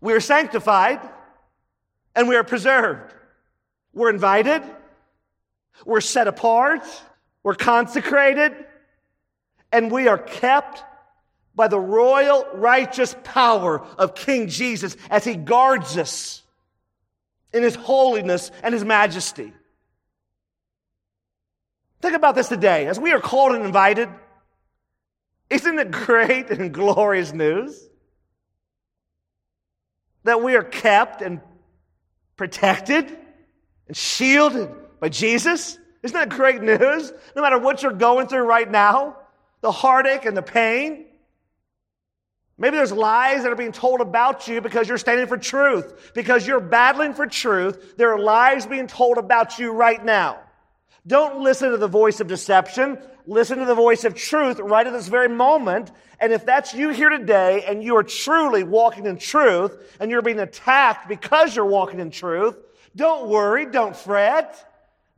[0.00, 0.98] we are sanctified,
[2.16, 3.12] and we are preserved.
[3.92, 4.62] We're invited,
[5.84, 6.80] we're set apart,
[7.42, 8.54] we're consecrated,
[9.72, 10.82] and we are kept
[11.58, 16.44] by the royal righteous power of King Jesus as he guards us
[17.52, 19.52] in his holiness and his majesty.
[22.00, 22.86] Think about this today.
[22.86, 24.08] As we are called and invited,
[25.50, 27.88] isn't it great and glorious news
[30.22, 31.40] that we are kept and
[32.36, 33.18] protected
[33.88, 35.76] and shielded by Jesus?
[36.04, 37.12] Isn't that great news?
[37.34, 39.16] No matter what you're going through right now,
[39.60, 41.06] the heartache and the pain.
[42.58, 46.10] Maybe there's lies that are being told about you because you're standing for truth.
[46.12, 50.40] Because you're battling for truth, there are lies being told about you right now.
[51.06, 52.98] Don't listen to the voice of deception.
[53.26, 55.92] Listen to the voice of truth right at this very moment.
[56.18, 60.22] And if that's you here today and you are truly walking in truth and you're
[60.22, 62.56] being attacked because you're walking in truth,
[62.96, 64.67] don't worry, don't fret.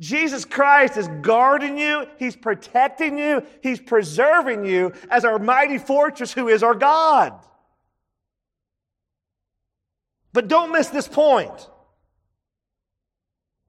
[0.00, 6.32] Jesus Christ is guarding you, He's protecting you, He's preserving you as our mighty fortress
[6.32, 7.38] who is our God.
[10.32, 11.68] But don't miss this point.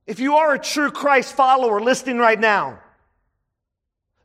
[0.07, 2.79] If you are a true Christ follower listening right now,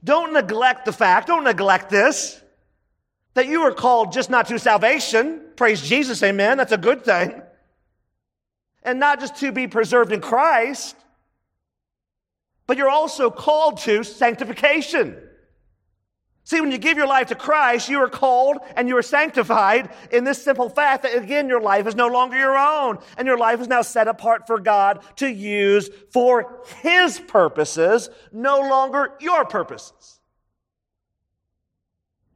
[0.05, 2.41] don't neglect the fact, don't neglect this,
[3.35, 5.41] that you are called just not to salvation.
[5.57, 6.57] Praise Jesus, amen.
[6.57, 7.43] That's a good thing.
[8.85, 10.95] And not just to be preserved in Christ,
[12.67, 15.17] but you're also called to sanctification.
[16.47, 19.91] See, when you give your life to Christ, you are called and you are sanctified
[20.13, 23.37] in this simple fact that again, your life is no longer your own and your
[23.37, 29.45] life is now set apart for God to use for His purposes, no longer your
[29.45, 30.21] purposes.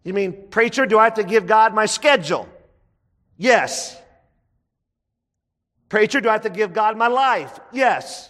[0.02, 2.48] You mean, preacher, do I have to give God my schedule?
[3.36, 3.96] Yes.
[5.88, 7.60] Preacher, do I have to give God my life?
[7.72, 8.28] Yes.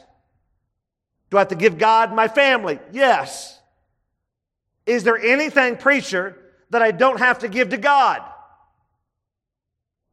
[1.30, 2.80] Do I have to give God my family?
[2.92, 3.58] Yes.
[4.84, 6.36] Is there anything, preacher,
[6.70, 8.22] that I don't have to give to God?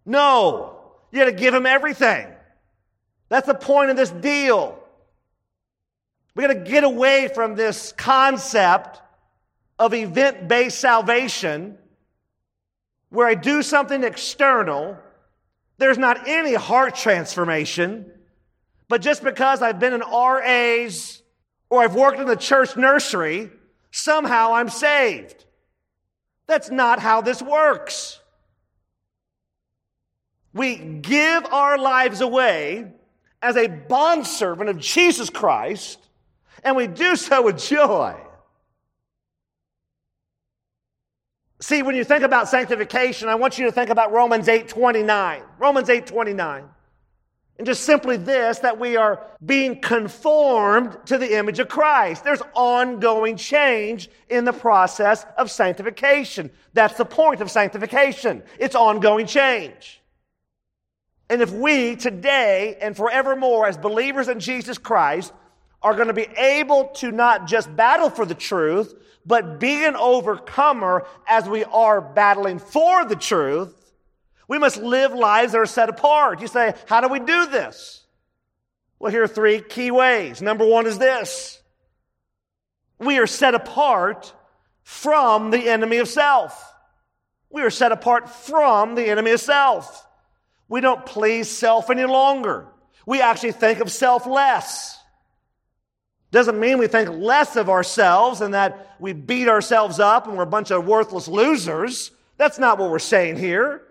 [0.06, 0.80] No.
[1.12, 2.28] You got to give him everything.
[3.30, 4.78] That's the point of this deal.
[6.36, 9.02] We got to get away from this concept
[9.80, 11.78] of event based salvation
[13.10, 14.98] where I do something external.
[15.78, 18.12] There's not any heart transformation.
[18.90, 21.22] But just because I've been in RAs
[21.70, 23.52] or I've worked in the church nursery,
[23.92, 25.46] somehow I'm saved.
[26.48, 28.22] That's not how this works.
[30.54, 32.92] We give our lives away
[33.42, 36.00] as a bondservant of Jesus Christ,
[36.64, 38.16] and we do so with joy.
[41.60, 45.42] See, when you think about sanctification, I want you to think about Romans 8 29.
[45.60, 46.70] Romans 8 29.
[47.58, 52.24] And just simply this that we are being conformed to the image of Christ.
[52.24, 56.52] There's ongoing change in the process of sanctification.
[56.74, 58.44] That's the point of sanctification.
[58.60, 60.02] It's ongoing change.
[61.30, 65.34] And if we today and forevermore, as believers in Jesus Christ,
[65.82, 68.94] are going to be able to not just battle for the truth,
[69.26, 73.87] but be an overcomer as we are battling for the truth,
[74.48, 76.42] we must live lives that are set apart.
[76.42, 78.06] You say, how do we do this?
[79.00, 80.42] Well, here are three key ways.
[80.42, 81.62] Number one is this.
[83.00, 84.34] We are set apart
[84.84, 86.74] from the enemy of self.
[87.50, 90.08] We are set apart from the enemy of self.
[90.70, 92.68] We don't please self any longer.
[93.06, 94.98] We actually think of self less.
[96.32, 100.44] Doesn't mean we think less of ourselves and that we beat ourselves up and we're
[100.44, 102.12] a bunch of worthless losers.
[102.38, 103.87] That's not what we're saying here.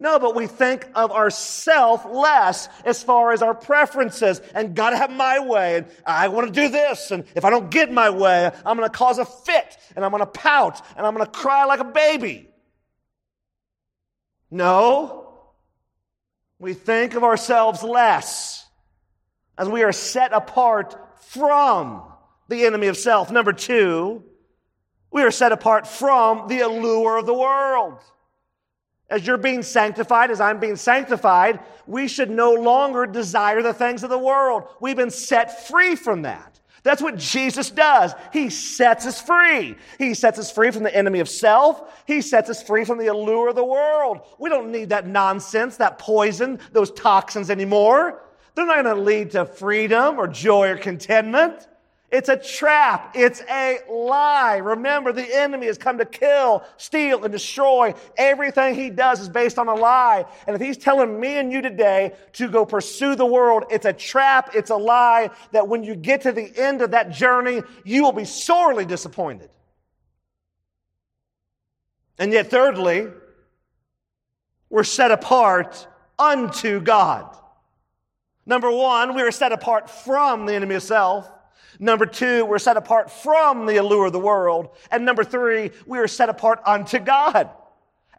[0.00, 5.10] No, but we think of ourself less as far as our preferences and gotta have
[5.10, 8.50] my way and I want to do this and if I don't get my way,
[8.64, 11.84] I'm to cause a fit and I'm to pout and I'm to cry like a
[11.84, 12.48] baby.
[14.52, 15.50] No,
[16.60, 18.66] we think of ourselves less
[19.58, 22.04] as we are set apart from
[22.48, 23.32] the enemy of self.
[23.32, 24.22] Number two,
[25.10, 28.00] we are set apart from the allure of the world.
[29.10, 34.02] As you're being sanctified, as I'm being sanctified, we should no longer desire the things
[34.02, 34.64] of the world.
[34.80, 36.60] We've been set free from that.
[36.82, 38.14] That's what Jesus does.
[38.32, 39.76] He sets us free.
[39.98, 42.02] He sets us free from the enemy of self.
[42.06, 44.20] He sets us free from the allure of the world.
[44.38, 48.22] We don't need that nonsense, that poison, those toxins anymore.
[48.54, 51.66] They're not going to lead to freedom or joy or contentment.
[52.10, 53.12] It's a trap.
[53.14, 54.56] It's a lie.
[54.56, 57.94] Remember, the enemy has come to kill, steal, and destroy.
[58.16, 60.24] Everything he does is based on a lie.
[60.46, 63.92] And if he's telling me and you today to go pursue the world, it's a
[63.92, 64.52] trap.
[64.54, 68.12] It's a lie that when you get to the end of that journey, you will
[68.12, 69.50] be sorely disappointed.
[72.18, 73.08] And yet, thirdly,
[74.70, 75.86] we're set apart
[76.18, 77.36] unto God.
[78.46, 81.30] Number one, we are set apart from the enemy of self.
[81.78, 84.70] Number two, we're set apart from the allure of the world.
[84.90, 87.50] And number three, we are set apart unto God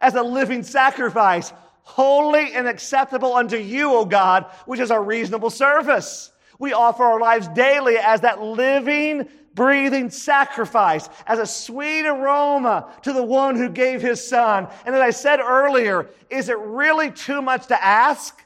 [0.00, 1.52] as a living sacrifice,
[1.82, 6.32] holy and acceptable unto you, O God, which is our reasonable service.
[6.58, 13.12] We offer our lives daily as that living, breathing sacrifice, as a sweet aroma to
[13.12, 14.68] the one who gave his son.
[14.86, 18.42] And as I said earlier, is it really too much to ask?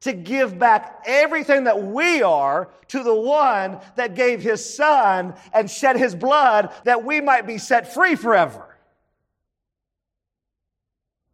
[0.00, 5.70] To give back everything that we are to the one that gave his son and
[5.70, 8.66] shed his blood that we might be set free forever.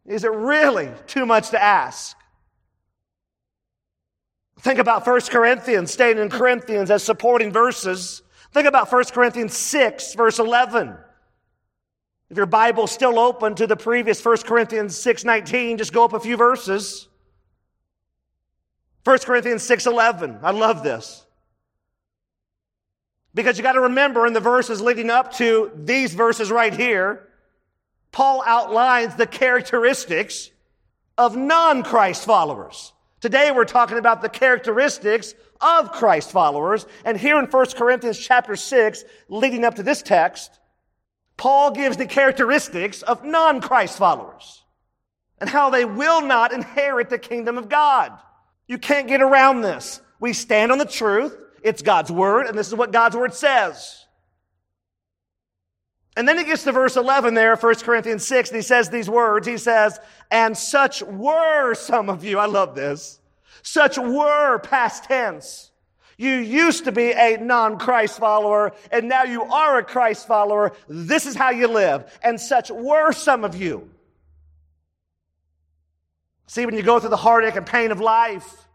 [0.05, 2.17] Is it really too much to ask?
[4.61, 8.23] Think about 1 Corinthians, staying in Corinthians as supporting verses.
[8.53, 10.97] Think about 1 Corinthians 6, verse 11.
[12.31, 16.13] If your Bible's still open to the previous 1 Corinthians 6, 19, just go up
[16.13, 17.09] a few verses.
[19.07, 20.41] 1 Corinthians 6:11.
[20.43, 21.25] I love this.
[23.35, 27.29] Because you got to remember in the verses leading up to these verses right here,
[28.11, 30.51] Paul outlines the characteristics
[31.17, 32.95] of non-Christ followers.
[33.21, 36.85] Today we're talking about the characteristics of Christ followers.
[37.05, 40.59] And here in 1 Corinthians chapter 6, leading up to this text,
[41.37, 44.65] Paul gives the characteristics of non-Christ followers
[45.39, 48.19] and how they will not inherit the kingdom of God.
[48.67, 50.01] You can't get around this.
[50.21, 51.37] We stand on the truth.
[51.63, 54.05] It's God's word, and this is what God's word says.
[56.17, 59.11] And then he gets to verse 11 there, 1 Corinthians 6, and he says these
[59.11, 59.47] words.
[59.47, 59.99] He says,
[60.31, 62.39] and such were some of you.
[62.39, 63.21] I love this.
[63.63, 65.71] Such were past tense.
[66.17, 70.73] You used to be a non-Christ follower, and now you are a Christ follower.
[70.89, 72.19] This is how you live.
[72.23, 73.91] And such were some of you.
[76.47, 78.67] See, when you go through the heartache and pain of life,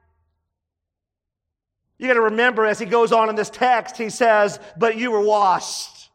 [1.97, 5.11] you got to remember as he goes on in this text, he says, But you
[5.11, 6.09] were washed.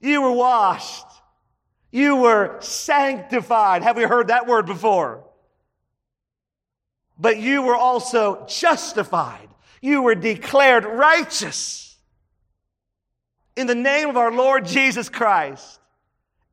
[0.00, 1.06] You were washed.
[1.92, 3.82] You were sanctified.
[3.82, 5.24] Have we heard that word before?
[7.18, 9.48] But you were also justified.
[9.80, 11.96] You were declared righteous
[13.56, 15.78] in the name of our Lord Jesus Christ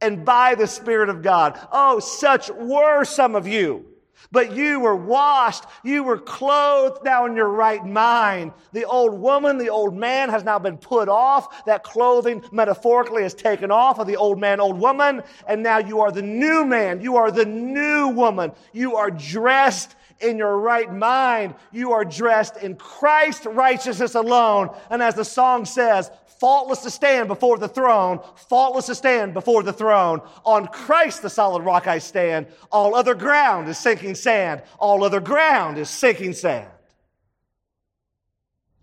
[0.02, 1.60] and by the Spirit of God.
[1.72, 3.86] Oh, such were some of you.
[4.32, 5.64] But you were washed.
[5.84, 8.52] You were clothed now in your right mind.
[8.74, 11.66] The old woman, the old man has now been put off.
[11.66, 15.24] That clothing metaphorically is taken off of the old man, old woman.
[15.48, 17.02] And now you are the new man.
[17.02, 18.52] You are the new woman.
[18.74, 21.56] You are dressed in your right mind.
[21.72, 24.76] You are dressed in Christ's righteousness alone.
[24.90, 29.64] And as the song says, faultless to stand before the throne, faultless to stand before
[29.64, 30.22] the throne.
[30.46, 32.48] On Christ, the solid rock I stand.
[32.72, 34.62] All other ground is sinking sand.
[34.80, 36.70] All other ground is sinking sand.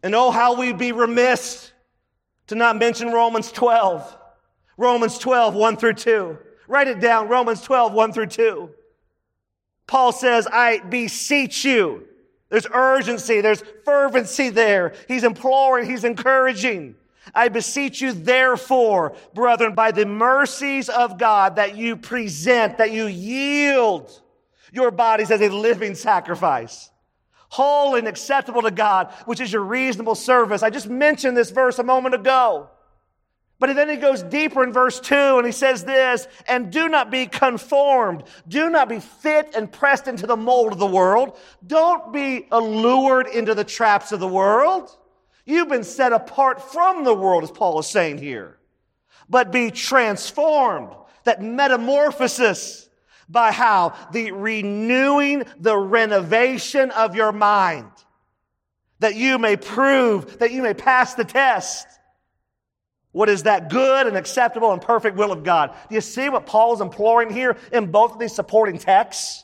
[0.02, 1.72] And oh, how we'd be remiss
[2.48, 4.18] to not mention Romans 12.
[4.76, 6.38] Romans 12, 1 through 2.
[6.68, 8.70] Write it down, Romans 12, 1 through 2.
[9.86, 12.06] Paul says, I beseech you.
[12.48, 14.94] There's urgency, there's fervency there.
[15.08, 16.96] He's imploring, he's encouraging.
[17.34, 23.06] I beseech you, therefore, brethren, by the mercies of God, that you present, that you
[23.06, 24.20] yield
[24.72, 26.90] your bodies as a living sacrifice,
[27.48, 30.62] whole and acceptable to God, which is your reasonable service.
[30.62, 32.70] I just mentioned this verse a moment ago.
[33.60, 37.10] But then he goes deeper in verse 2 and he says this, and do not
[37.10, 38.24] be conformed.
[38.48, 41.38] Do not be fit and pressed into the mold of the world.
[41.64, 44.94] Don't be allured into the traps of the world.
[45.44, 48.58] You've been set apart from the world, as Paul is saying here.
[49.28, 50.94] But be transformed.
[51.24, 52.88] That metamorphosis
[53.28, 53.94] by how?
[54.12, 57.90] The renewing, the renovation of your mind.
[59.00, 61.86] That you may prove, that you may pass the test.
[63.12, 65.74] What is that good and acceptable and perfect will of God?
[65.88, 69.43] Do you see what Paul is imploring here in both of these supporting texts?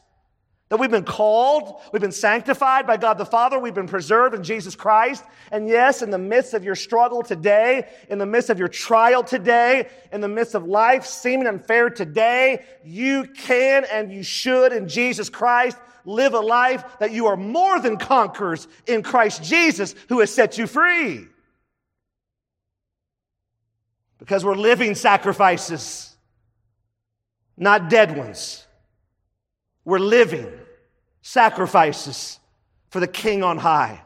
[0.71, 4.45] That we've been called, we've been sanctified by God the Father, we've been preserved in
[4.45, 5.25] Jesus Christ.
[5.51, 9.25] And yes, in the midst of your struggle today, in the midst of your trial
[9.25, 14.87] today, in the midst of life seeming unfair today, you can and you should in
[14.87, 20.21] Jesus Christ live a life that you are more than conquerors in Christ Jesus who
[20.21, 21.27] has set you free.
[24.19, 26.15] Because we're living sacrifices,
[27.57, 28.69] not dead ones.
[29.85, 30.60] We're living
[31.23, 32.39] sacrifices
[32.91, 34.03] for the King on high.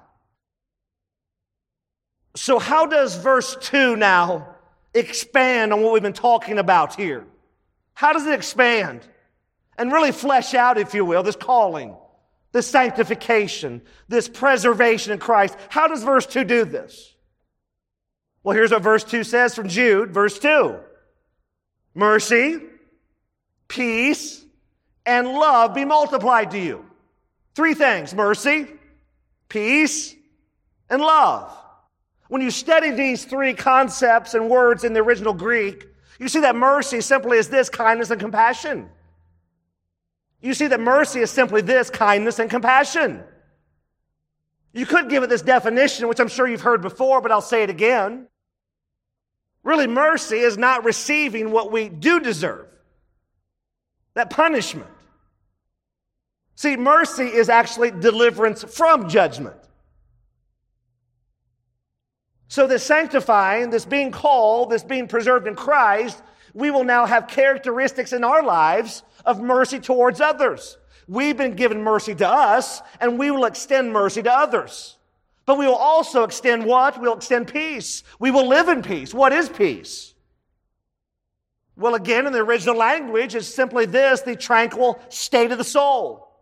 [2.37, 4.57] So, how does verse 2 now
[4.93, 7.25] expand on what we've been talking about here?
[7.95, 9.07] How does it expand
[9.79, 11.97] and really flesh out, if you will, this calling,
[12.53, 15.57] this sanctification, this preservation in Christ?
[15.69, 17.15] How does verse 2 do this?
[18.43, 20.79] Well, here's what verse 2 says from Jude, verse 2
[21.95, 22.61] Mercy,
[23.69, 24.45] peace,
[25.07, 26.85] and love be multiplied to you.
[27.55, 28.67] Three things mercy,
[29.49, 30.15] peace,
[30.91, 31.57] and love.
[32.29, 35.87] When you study these three concepts and words in the original Greek,
[36.19, 38.89] you see that mercy simply is this kindness and compassion.
[40.41, 43.23] You see that mercy is simply this kindness and compassion.
[44.73, 47.63] You could give it this definition, which I'm sure you've heard before, but I'll say
[47.63, 48.27] it again.
[49.63, 52.67] Really, mercy is not receiving what we do deserve
[54.15, 54.87] that punishment.
[56.57, 59.57] See, mercy is actually deliverance from judgment.
[62.49, 67.27] So, this sanctifying, this being called, this being preserved in Christ, we will now have
[67.27, 70.79] characteristics in our lives of mercy towards others.
[71.09, 74.97] We've been given mercy to us, and we will extend mercy to others.
[75.47, 77.01] But we will also extend what?
[77.01, 78.05] We'll extend peace.
[78.19, 79.13] We will live in peace.
[79.13, 80.15] What is peace?
[81.77, 86.34] Well, again, in the original language, it's simply this the tranquil state of the soul.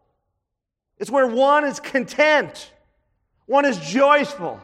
[0.99, 2.71] It's where one is content,
[3.47, 4.61] one is joyful,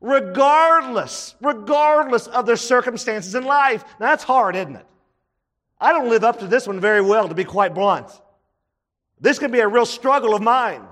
[0.00, 3.84] regardless, regardless of their circumstances in life.
[3.98, 4.86] Now, that's hard, isn't it?
[5.80, 8.08] I don't live up to this one very well, to be quite blunt.
[9.20, 10.82] This can be a real struggle of mine.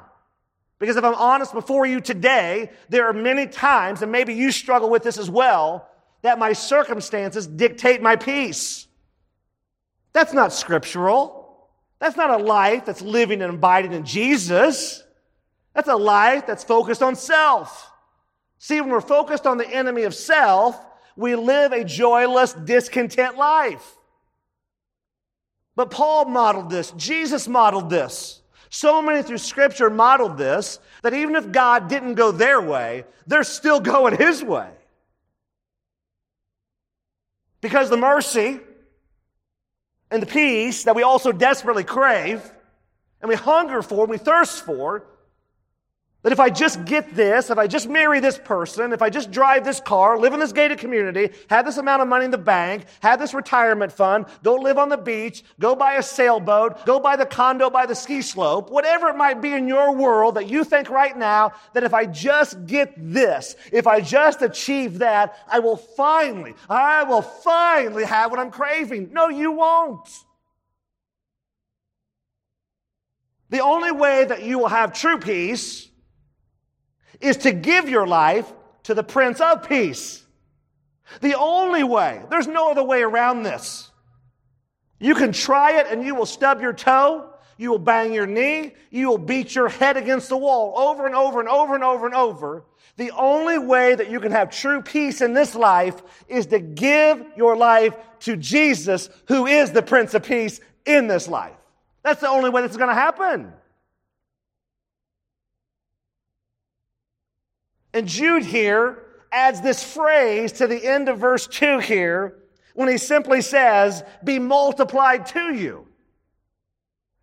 [0.78, 4.90] Because if I'm honest before you today, there are many times, and maybe you struggle
[4.90, 5.88] with this as well,
[6.22, 8.88] that my circumstances dictate my peace.
[10.12, 11.41] That's not scriptural.
[12.02, 15.04] That's not a life that's living and abiding in Jesus.
[15.72, 17.92] That's a life that's focused on self.
[18.58, 20.76] See, when we're focused on the enemy of self,
[21.14, 23.88] we live a joyless, discontent life.
[25.76, 26.90] But Paul modeled this.
[26.96, 28.42] Jesus modeled this.
[28.68, 33.44] So many through scripture modeled this that even if God didn't go their way, they're
[33.44, 34.70] still going his way.
[37.60, 38.58] Because the mercy
[40.12, 42.52] and the peace that we also desperately crave
[43.22, 45.04] and we hunger for and we thirst for
[46.22, 49.32] that if I just get this, if I just marry this person, if I just
[49.32, 52.38] drive this car, live in this gated community, have this amount of money in the
[52.38, 57.00] bank, have this retirement fund, go live on the beach, go buy a sailboat, go
[57.00, 60.48] buy the condo by the ski slope, whatever it might be in your world that
[60.48, 65.36] you think right now that if I just get this, if I just achieve that,
[65.50, 69.12] I will finally, I will finally have what I'm craving.
[69.12, 70.08] No, you won't.
[73.50, 75.90] The only way that you will have true peace
[77.22, 78.52] is to give your life
[78.84, 80.24] to the Prince of Peace.
[81.20, 83.90] The only way, there's no other way around this.
[84.98, 87.28] You can try it and you will stub your toe.
[87.58, 88.74] You will bang your knee.
[88.90, 92.06] You will beat your head against the wall over and over and over and over
[92.06, 92.64] and over.
[92.96, 97.24] The only way that you can have true peace in this life is to give
[97.36, 101.56] your life to Jesus, who is the Prince of Peace in this life.
[102.02, 103.52] That's the only way that's going to happen.
[107.92, 112.36] And Jude here adds this phrase to the end of verse 2 here
[112.74, 115.86] when he simply says, Be multiplied to you.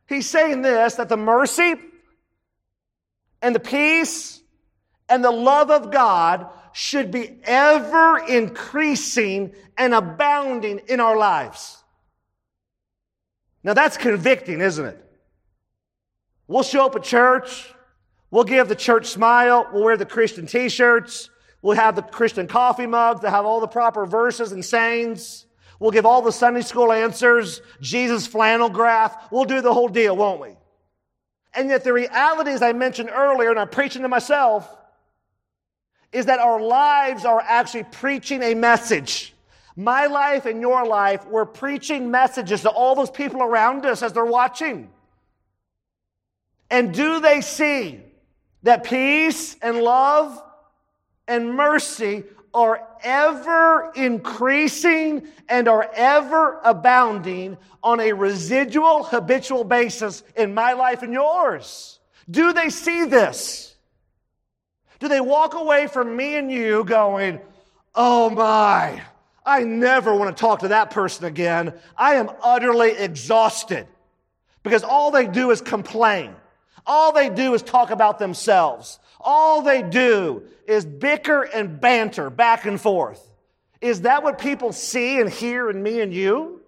[0.07, 1.76] He's saying this that the mercy
[3.41, 4.41] and the peace
[5.07, 11.84] and the love of God should be ever increasing and abounding in our lives.
[13.63, 15.05] Now that's convicting, isn't it?
[16.47, 17.74] We'll show up at church.
[18.32, 19.67] We'll give the church smile.
[19.73, 21.30] We'll wear the Christian t-shirts.
[21.61, 25.45] We'll have the Christian coffee mugs that have all the proper verses and sayings.
[25.80, 29.32] We'll give all the Sunday school answers, Jesus flannel graph.
[29.32, 30.55] We'll do the whole deal, won't we?
[31.53, 34.69] And yet the reality, as I mentioned earlier, and I'm preaching to myself,
[36.11, 39.34] is that our lives are actually preaching a message.
[39.75, 44.13] My life and your life, we're preaching messages to all those people around us as
[44.13, 44.89] they're watching.
[46.69, 48.01] And do they see
[48.64, 50.41] that peace and love
[51.28, 60.53] and mercy are ever increasing and are ever abounding on a residual, habitual basis in
[60.53, 61.99] my life and yours?
[62.30, 63.76] Do they see this?
[64.99, 67.39] Do they walk away from me and you going,
[67.95, 69.01] oh my,
[69.45, 71.74] I never want to talk to that person again.
[71.97, 73.88] I am utterly exhausted
[74.64, 76.36] because all they do is complain.
[76.90, 78.98] All they do is talk about themselves.
[79.20, 83.24] All they do is bicker and banter back and forth.
[83.80, 86.62] Is that what people see and hear in me and you?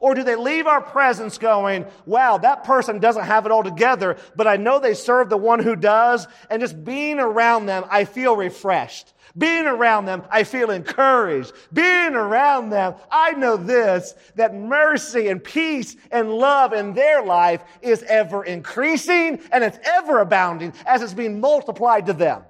[0.00, 4.18] Or do they leave our presence going, wow, that person doesn't have it all together,
[4.36, 8.04] but I know they serve the one who does, and just being around them, I
[8.04, 9.14] feel refreshed.
[9.38, 11.52] Being around them, I feel encouraged.
[11.72, 17.62] Being around them, I know this, that mercy and peace and love in their life
[17.80, 22.42] is ever increasing and it's ever abounding as it's being multiplied to them.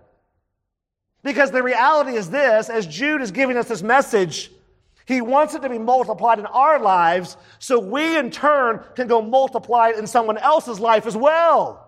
[1.22, 4.51] Because the reality is this, as Jude is giving us this message,
[5.05, 9.20] he wants it to be multiplied in our lives so we in turn can go
[9.20, 11.86] multiply it in someone else's life as well.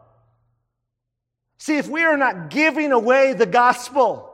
[1.56, 4.29] See, if we are not giving away the gospel,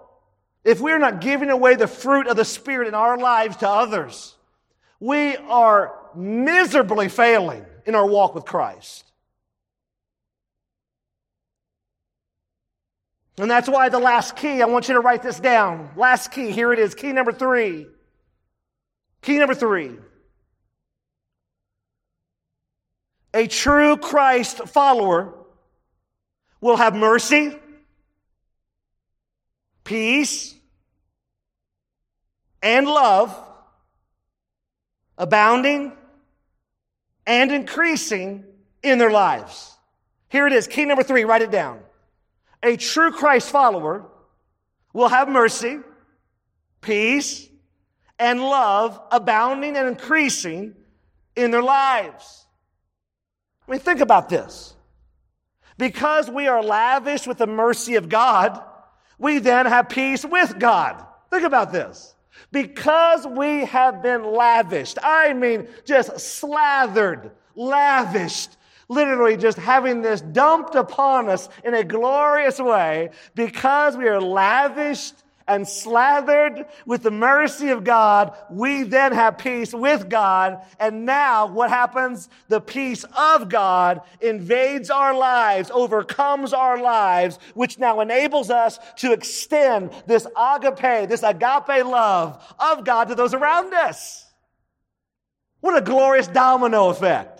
[0.67, 4.35] if we're not giving away the fruit of the Spirit in our lives to others,
[4.99, 9.05] we are miserably failing in our walk with Christ.
[13.39, 15.91] And that's why the last key, I want you to write this down.
[15.97, 16.97] Last key, here it is.
[16.97, 17.87] Key number three.
[19.23, 19.93] Key number three.
[23.33, 25.33] A true Christ follower
[26.61, 27.57] will have mercy,
[29.85, 30.56] peace,
[32.67, 33.33] and love
[35.17, 35.93] abounding
[37.25, 38.45] and increasing
[38.83, 39.77] in their lives.
[40.31, 40.67] Here it is.
[40.67, 41.79] Key number three, write it down.
[42.65, 44.05] A true Christ follower
[44.93, 45.79] will have mercy,
[46.81, 47.49] peace,
[48.19, 50.75] and love abounding and increasing
[51.37, 52.47] in their lives.
[53.69, 54.75] I mean, think about this.
[55.79, 58.61] Because we are lavish with the mercy of God,
[59.21, 61.07] we then have peace with God.
[61.31, 62.16] Think about this.
[62.53, 68.57] Because we have been lavished, I mean, just slathered, lavished,
[68.89, 75.15] literally just having this dumped upon us in a glorious way, because we are lavished
[75.49, 80.61] and slathered with the mercy of God, we then have peace with God.
[80.81, 82.29] And now what happens?
[82.49, 89.13] The peace of God invades our lives, overcomes our lives, which now enables us to
[89.13, 94.25] extend this agape, this agape love of God to those around us.
[95.61, 97.36] What a glorious domino effect.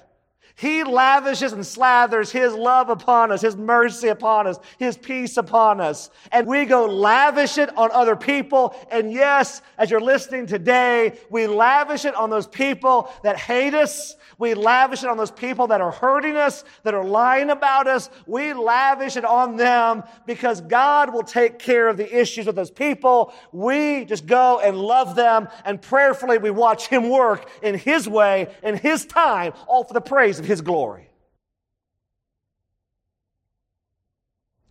[0.59, 5.83] He lavishes and slathers His love upon us, His mercy upon us, His peace upon
[5.83, 6.11] us.
[6.33, 8.75] And we go lavish it on other people.
[8.91, 14.17] And yes, as you're listening today, we lavish it on those people that hate us.
[14.39, 18.11] We lavish it on those people that are hurting us, that are lying about us.
[18.27, 22.71] We lavish it on them because God will take care of the issues with those
[22.71, 23.33] people.
[23.53, 28.55] We just go and love them and prayerfully we watch Him work in His way,
[28.63, 31.09] in His time, all for the praise of his glory.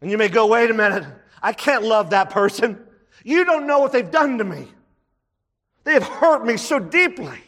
[0.01, 1.05] And you may go, wait a minute,
[1.41, 2.79] I can't love that person.
[3.23, 4.67] You don't know what they've done to me.
[5.83, 7.39] They have hurt me so deeply.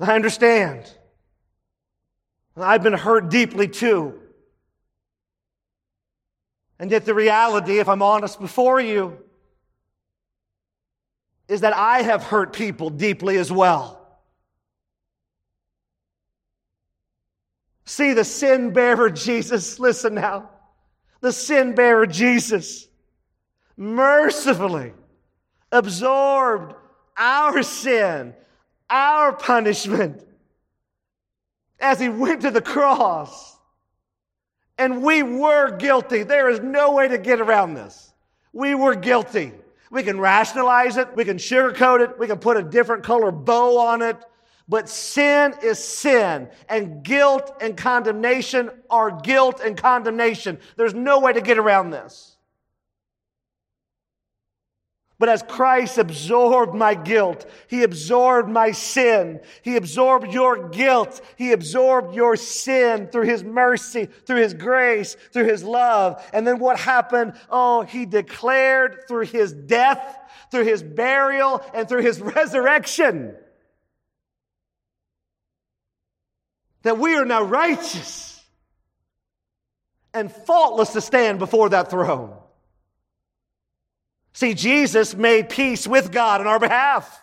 [0.00, 0.90] I understand.
[2.56, 4.20] I've been hurt deeply too.
[6.78, 9.18] And yet, the reality, if I'm honest before you,
[11.46, 14.04] is that I have hurt people deeply as well.
[17.84, 20.50] See the sin bearer Jesus, listen now.
[21.20, 22.88] The sin bearer Jesus
[23.76, 24.92] mercifully
[25.72, 26.74] absorbed
[27.16, 28.34] our sin,
[28.90, 30.24] our punishment
[31.80, 33.58] as he went to the cross.
[34.78, 36.22] And we were guilty.
[36.22, 38.12] There is no way to get around this.
[38.52, 39.52] We were guilty.
[39.90, 41.14] We can rationalize it.
[41.14, 42.18] We can sugarcoat it.
[42.18, 44.16] We can put a different color bow on it.
[44.66, 50.58] But sin is sin, and guilt and condemnation are guilt and condemnation.
[50.76, 52.33] There's no way to get around this.
[55.18, 59.40] But as Christ absorbed my guilt, He absorbed my sin.
[59.62, 61.20] He absorbed your guilt.
[61.36, 66.24] He absorbed your sin through His mercy, through His grace, through His love.
[66.32, 67.34] And then what happened?
[67.48, 70.18] Oh, He declared through His death,
[70.50, 73.36] through His burial, and through His resurrection
[76.82, 78.44] that we are now righteous
[80.12, 82.36] and faultless to stand before that throne.
[84.34, 87.20] See, Jesus made peace with God on our behalf.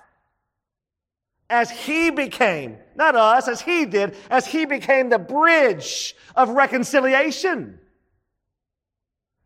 [1.49, 7.77] As he became, not us, as he did, as he became the bridge of reconciliation.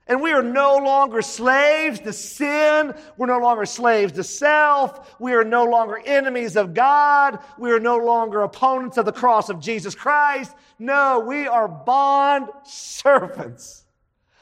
[0.05, 2.93] And we are no longer slaves to sin.
[3.18, 5.20] We're no longer slaves to self.
[5.20, 7.39] We are no longer enemies of God.
[7.57, 10.53] We are no longer opponents of the cross of Jesus Christ.
[10.78, 13.86] No, we are bond servants.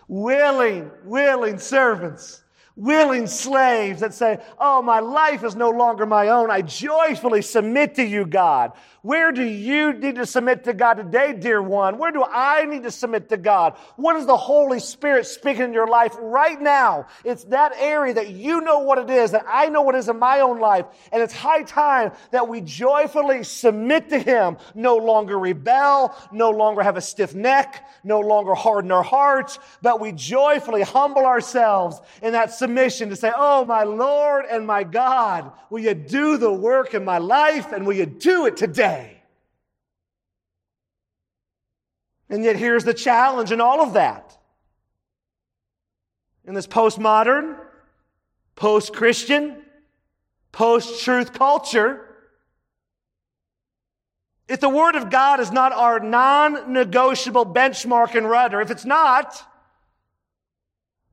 [0.10, 2.43] Willing, willing servants
[2.76, 6.50] willing slaves that say, Oh, my life is no longer my own.
[6.50, 8.74] I joyfully submit to you, God.
[9.04, 11.98] Where do you need to submit to God today, dear one?
[11.98, 13.74] Where do I need to submit to God?
[13.98, 17.08] What is the Holy Spirit speaking in your life right now?
[17.26, 20.08] It's that area that you know what it is, that I know what it is
[20.08, 20.86] in my own life.
[21.12, 26.82] And it's high time that we joyfully submit to Him, no longer rebel, no longer
[26.82, 32.32] have a stiff neck, no longer harden our hearts, but we joyfully humble ourselves in
[32.32, 36.94] that submission to say, Oh, my Lord and my God, will you do the work
[36.94, 38.93] in my life and will you do it today?
[42.30, 44.38] And yet, here's the challenge in all of that.
[46.46, 47.58] In this postmodern,
[48.56, 49.62] post Christian,
[50.52, 52.14] post truth culture,
[54.48, 58.86] if the Word of God is not our non negotiable benchmark and rudder, if it's
[58.86, 59.42] not,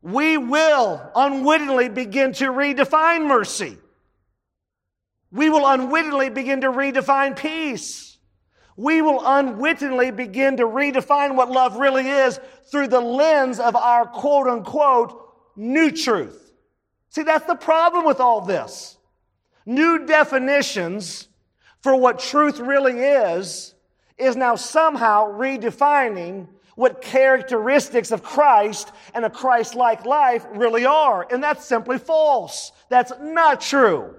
[0.03, 3.79] we will unwittingly begin to redefine mercy.
[5.31, 8.10] We will unwittingly begin to redefine peace
[8.81, 14.07] we will unwittingly begin to redefine what love really is through the lens of our
[14.07, 16.55] quote unquote new truth.
[17.11, 18.97] See, that's the problem with all this.
[19.67, 21.29] New definitions
[21.83, 23.75] for what truth really is
[24.17, 31.27] is now somehow redefining what characteristics of Christ and a Christ-like life really are.
[31.31, 32.73] And that's simply false.
[32.89, 34.15] That's not true.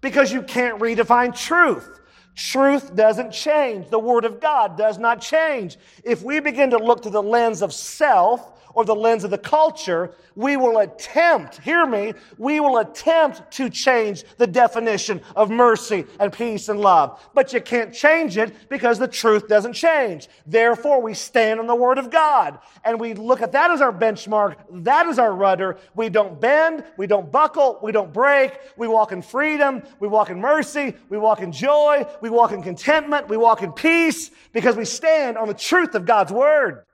[0.00, 1.99] Because you can't redefine truth.
[2.40, 3.90] Truth doesn't change.
[3.90, 5.76] The Word of God does not change.
[6.04, 9.38] If we begin to look through the lens of self or the lens of the
[9.38, 16.04] culture, we will attempt, hear me, we will attempt to change the definition of mercy
[16.18, 17.20] and peace and love.
[17.34, 20.28] But you can't change it because the truth doesn't change.
[20.46, 23.92] Therefore, we stand on the Word of God and we look at that as our
[23.92, 24.56] benchmark.
[24.84, 25.78] That is our rudder.
[25.94, 26.84] We don't bend.
[26.96, 27.78] We don't buckle.
[27.82, 28.58] We don't break.
[28.76, 29.82] We walk in freedom.
[29.98, 30.94] We walk in mercy.
[31.08, 32.06] We walk in joy.
[32.20, 33.28] We walk in contentment.
[33.28, 36.84] We walk in peace because we stand on the truth of God's Word.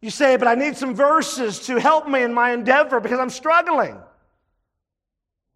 [0.00, 3.30] You say, but I need some verses to help me in my endeavor because I'm
[3.30, 3.98] struggling.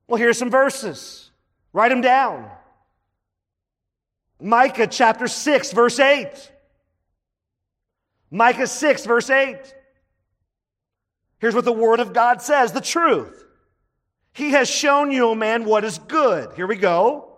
[0.08, 1.30] Well, here's some verses.
[1.72, 2.50] Write them down.
[4.40, 6.52] Micah chapter 6, verse 8.
[8.30, 9.58] Micah 6, verse 8.
[11.38, 13.44] Here's what the Word of God says the truth.
[14.32, 16.52] He has shown you, O man, what is good.
[16.56, 17.28] Here we go.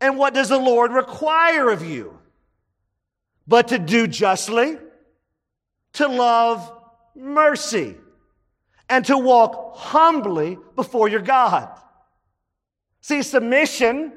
[0.00, 2.18] And what does the Lord require of you?
[3.48, 4.76] But to do justly
[5.96, 6.72] to love
[7.14, 7.96] mercy
[8.88, 11.68] and to walk humbly before your God.
[13.00, 14.12] See, submission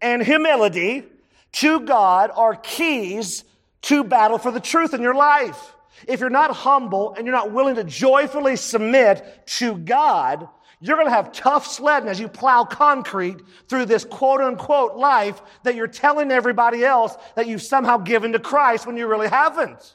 [0.00, 1.04] and humility
[1.52, 3.44] to God are keys
[3.82, 5.74] to battle for the truth in your life.
[6.06, 10.48] If you're not humble and you're not willing to joyfully submit to God,
[10.80, 15.42] You're going to have tough sledding as you plow concrete through this quote unquote life
[15.64, 19.94] that you're telling everybody else that you've somehow given to Christ when you really haven't.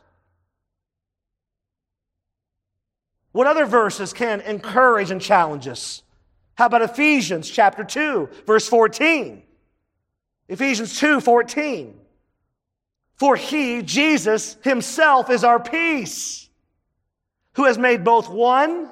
[3.34, 6.04] What other verses can encourage and challenge us?
[6.56, 9.44] How about Ephesians chapter 2, verse 14?
[10.48, 12.00] Ephesians 2, 14.
[13.16, 16.48] For he, Jesus himself, is our peace,
[17.56, 18.90] who has made both one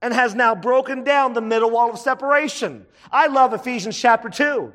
[0.00, 2.86] and has now broken down the middle wall of separation.
[3.12, 4.72] I love Ephesians chapter 2.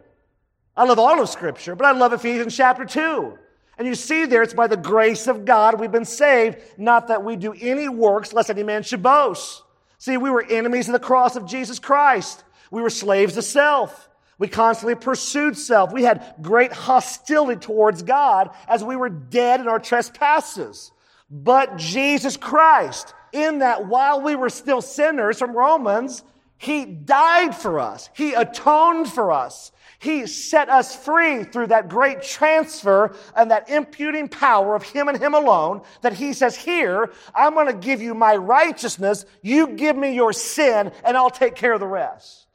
[0.78, 3.40] I love all of Scripture, but I love Ephesians chapter 2.
[3.78, 7.24] And you see there, it's by the grace of God we've been saved, not that
[7.24, 9.64] we do any works lest any man should boast.
[9.98, 12.44] See, we were enemies of the cross of Jesus Christ.
[12.72, 14.10] We were slaves to self.
[14.38, 15.94] We constantly pursued self.
[15.94, 20.92] We had great hostility towards God as we were dead in our trespasses.
[21.30, 26.24] But Jesus Christ, in that while we were still sinners from Romans,
[26.58, 28.10] He died for us.
[28.14, 29.72] He atoned for us.
[30.00, 35.18] He set us free through that great transfer and that imputing power of Him and
[35.18, 39.26] Him alone that He says, Here, I'm going to give you my righteousness.
[39.42, 42.48] You give me your sin and I'll take care of the rest.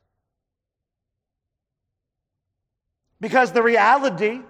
[3.20, 4.40] Because the reality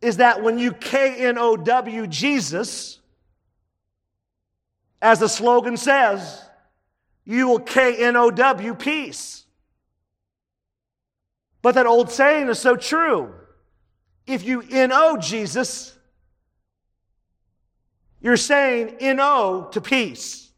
[0.00, 3.00] is that when you K N O W Jesus,
[5.00, 6.42] as the slogan says,
[7.24, 9.43] you will K N O W peace.
[11.64, 13.32] But that old saying is so true.
[14.26, 15.96] If you N O Jesus,
[18.20, 20.52] you're saying N O to peace.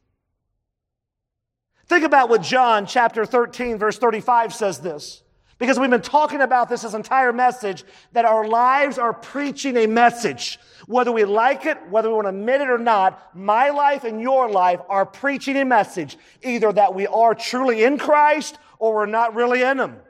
[1.87, 5.23] Think about what John chapter 13, verse 35 says this.
[5.59, 9.87] Because we've been talking about this this entire message that our lives are preaching a
[9.87, 10.59] message.
[10.89, 14.21] Whether we like it, whether we want to admit it or not, my life and
[14.21, 16.19] your life are preaching a message.
[16.43, 20.01] Either that we are truly in Christ or we're not really in Him.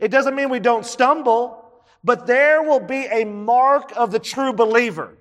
[0.00, 4.52] It doesn't mean we don't stumble, but there will be a mark of the true
[4.52, 5.16] believer.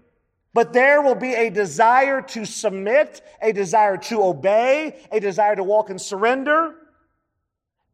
[0.53, 5.63] But there will be a desire to submit, a desire to obey, a desire to
[5.63, 6.75] walk in surrender.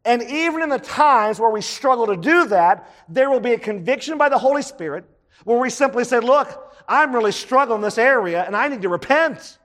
[0.05, 3.59] And even in the times where we struggle to do that, there will be a
[3.59, 5.05] conviction by the Holy Spirit
[5.43, 8.89] where we simply say, Look, I'm really struggling in this area and I need to
[8.89, 9.56] repent.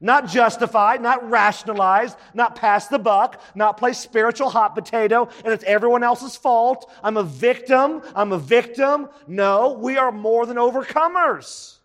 [0.00, 5.64] Not justified, not rationalized, not pass the buck, not play spiritual hot potato, and it's
[5.64, 6.90] everyone else's fault.
[7.02, 8.02] I'm a victim.
[8.14, 9.08] I'm a victim.
[9.26, 11.78] No, we are more than overcomers.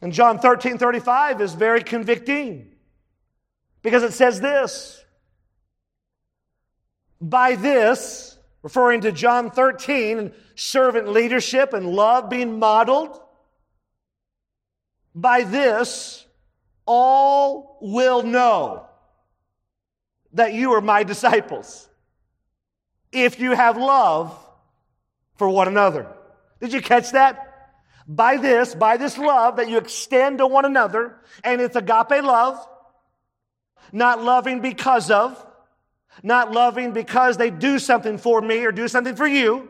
[0.00, 2.72] And John 13 35 is very convicting.
[3.82, 5.04] Because it says this
[7.20, 13.20] By this, referring to John 13 and servant leadership and love being modeled,
[15.14, 16.26] by this,
[16.86, 18.86] all will know
[20.32, 21.88] that you are my disciples
[23.12, 24.36] if you have love
[25.36, 26.06] for one another.
[26.60, 27.48] Did you catch that?
[28.08, 32.66] By this, by this love that you extend to one another, and it's agape love,
[33.92, 35.46] not loving because of,
[36.22, 39.68] not loving because they do something for me or do something for you,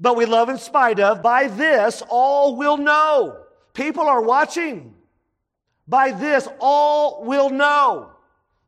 [0.00, 1.22] but we love in spite of.
[1.22, 3.44] By this, all will know.
[3.78, 4.92] People are watching.
[5.86, 8.10] By this, all will know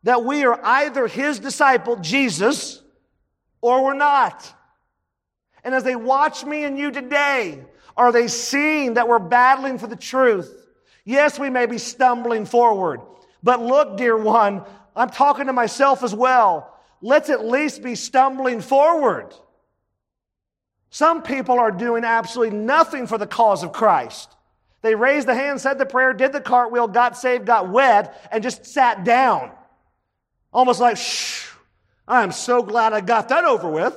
[0.05, 2.81] that we are either his disciple, Jesus,
[3.61, 4.55] or we're not.
[5.65, 7.65] And as they watch me and you today,
[7.97, 10.69] are they seeing that we're battling for the truth?
[11.05, 13.01] Yes, we may be stumbling forward.
[13.43, 14.63] But look, dear one,
[14.95, 16.79] I'm talking to myself as well.
[17.03, 19.35] Let's at least be stumbling forward.
[20.91, 24.37] Some people are doing absolutely nothing for the cause of Christ.
[24.83, 28.43] They raised the hand, said the prayer, did the cartwheel, got saved, got wet, and
[28.43, 29.51] just sat down.
[30.53, 31.49] Almost like, shh,
[32.09, 33.95] I'm so glad I got that over with.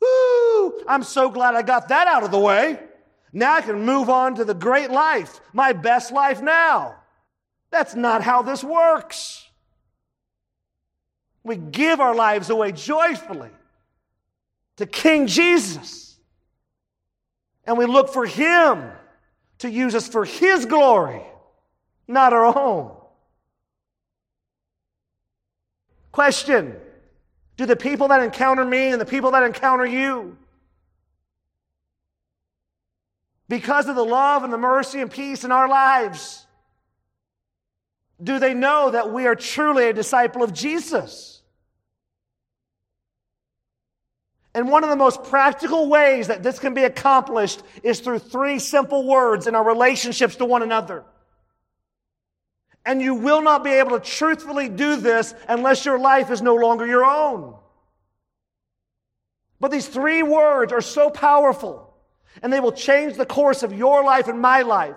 [0.00, 2.78] Woo, I'm so glad I got that out of the way.
[3.32, 6.96] Now I can move on to the great life, my best life now.
[7.70, 9.48] That's not how this works.
[11.42, 13.50] We give our lives away joyfully
[14.76, 16.16] to King Jesus.
[17.64, 18.90] And we look for Him
[19.62, 21.22] to use us for His glory,
[22.08, 22.90] not our own.
[26.10, 26.76] Question
[27.56, 30.36] Do the people that encounter me and the people that encounter you,
[33.48, 36.44] because of the love and the mercy and peace in our lives,
[38.20, 41.31] do they know that we are truly a disciple of Jesus?
[44.54, 48.58] And one of the most practical ways that this can be accomplished is through three
[48.58, 51.04] simple words in our relationships to one another.
[52.84, 56.54] And you will not be able to truthfully do this unless your life is no
[56.56, 57.54] longer your own.
[59.60, 61.94] But these three words are so powerful,
[62.42, 64.96] and they will change the course of your life and my life.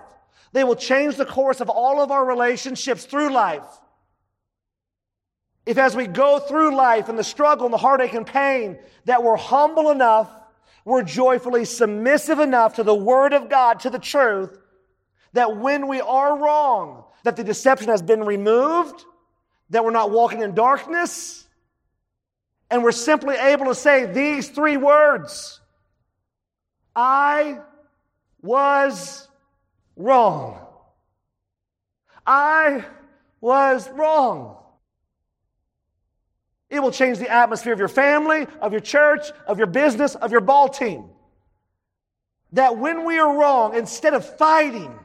[0.52, 3.62] They will change the course of all of our relationships through life.
[5.66, 9.24] If as we go through life and the struggle and the heartache and pain, that
[9.24, 10.30] we're humble enough,
[10.84, 14.56] we're joyfully submissive enough to the Word of God, to the truth,
[15.32, 19.04] that when we are wrong, that the deception has been removed,
[19.70, 21.48] that we're not walking in darkness,
[22.70, 25.60] and we're simply able to say these three words
[26.94, 27.58] I
[28.40, 29.28] was
[29.96, 30.64] wrong.
[32.24, 32.84] I
[33.40, 34.56] was wrong.
[36.68, 40.32] It will change the atmosphere of your family, of your church, of your business, of
[40.32, 41.04] your ball team.
[42.52, 44.98] That when we are wrong, instead of fighting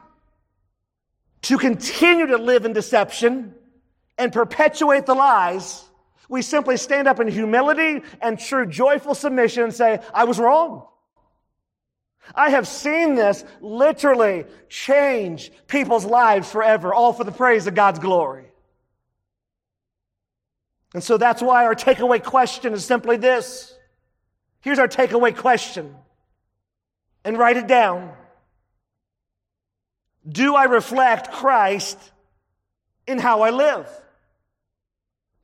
[1.43, 3.53] to continue to live in deception
[4.17, 5.83] and perpetuate the lies,
[6.29, 10.87] we simply stand up in humility and true joyful submission and say, I was wrong.
[12.33, 17.99] I have seen this literally change people's lives forever, all for the praise of God's
[17.99, 18.50] glory.
[20.93, 23.73] And so that's why our takeaway question is simply this.
[24.61, 25.95] Here's our takeaway question.
[27.23, 28.13] And write it down.
[30.27, 31.97] Do I reflect Christ
[33.07, 33.87] in how I live?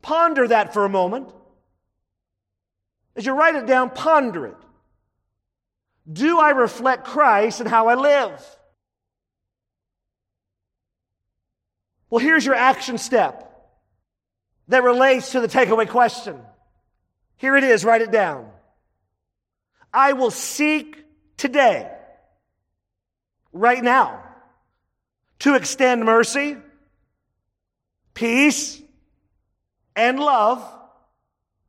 [0.01, 1.31] Ponder that for a moment.
[3.15, 4.57] As you write it down, ponder it.
[6.11, 8.57] Do I reflect Christ in how I live?
[12.09, 13.46] Well, here's your action step
[14.67, 16.39] that relates to the takeaway question.
[17.37, 18.49] Here it is, write it down.
[19.93, 21.03] I will seek
[21.37, 21.91] today,
[23.53, 24.23] right now,
[25.39, 26.57] to extend mercy,
[28.13, 28.81] peace,
[29.95, 30.63] and love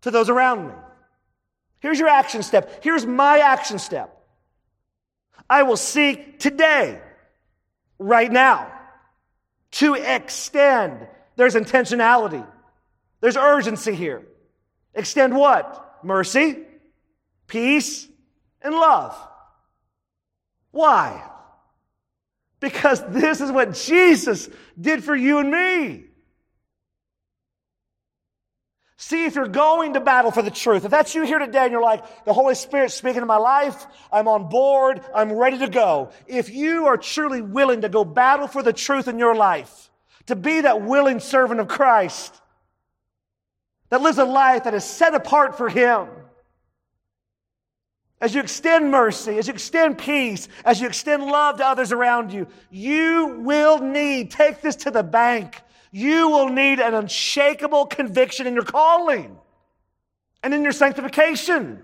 [0.02, 0.74] to those around me.
[1.80, 2.82] Here's your action step.
[2.82, 4.14] Here's my action step.
[5.48, 7.00] I will seek today,
[7.98, 8.70] right now,
[9.72, 11.06] to extend.
[11.36, 12.46] There's intentionality.
[13.20, 14.26] There's urgency here.
[14.94, 15.98] Extend what?
[16.02, 16.58] Mercy,
[17.46, 18.08] peace,
[18.62, 19.16] and love.
[20.70, 21.24] Why?
[22.60, 24.48] Because this is what Jesus
[24.80, 26.04] did for you and me.
[29.00, 30.84] See if you're going to battle for the truth.
[30.84, 33.86] If that's you here today and you're like, the Holy Spirit's speaking in my life,
[34.12, 36.10] I'm on board, I'm ready to go.
[36.26, 39.90] If you are truly willing to go battle for the truth in your life,
[40.26, 42.34] to be that willing servant of Christ,
[43.90, 46.08] that lives a life that is set apart for Him.
[48.20, 52.32] As you extend mercy, as you extend peace, as you extend love to others around
[52.32, 55.62] you, you will need, take this to the bank,
[55.92, 59.38] you will need an unshakable conviction in your calling
[60.42, 61.82] and in your sanctification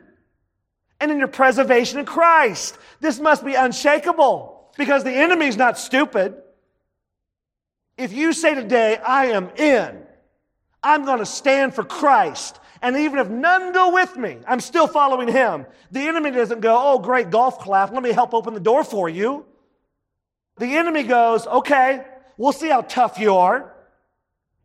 [1.00, 2.78] and in your preservation in Christ.
[3.00, 6.34] This must be unshakable because the enemy is not stupid.
[7.96, 10.03] If you say today, I am in,
[10.84, 12.60] I'm going to stand for Christ.
[12.82, 15.64] And even if none go with me, I'm still following him.
[15.90, 17.92] The enemy doesn't go, oh, great golf clap.
[17.92, 19.46] Let me help open the door for you.
[20.58, 22.04] The enemy goes, okay,
[22.36, 23.74] we'll see how tough you are.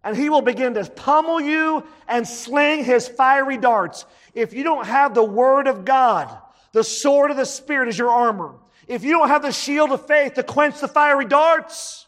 [0.03, 4.05] And he will begin to pummel you and sling his fiery darts.
[4.34, 6.30] If you don't have the word of God,
[6.74, 8.55] the sword of the Spirit is your armor.
[8.88, 12.05] If you don't have the shield of faith to quench the fiery darts,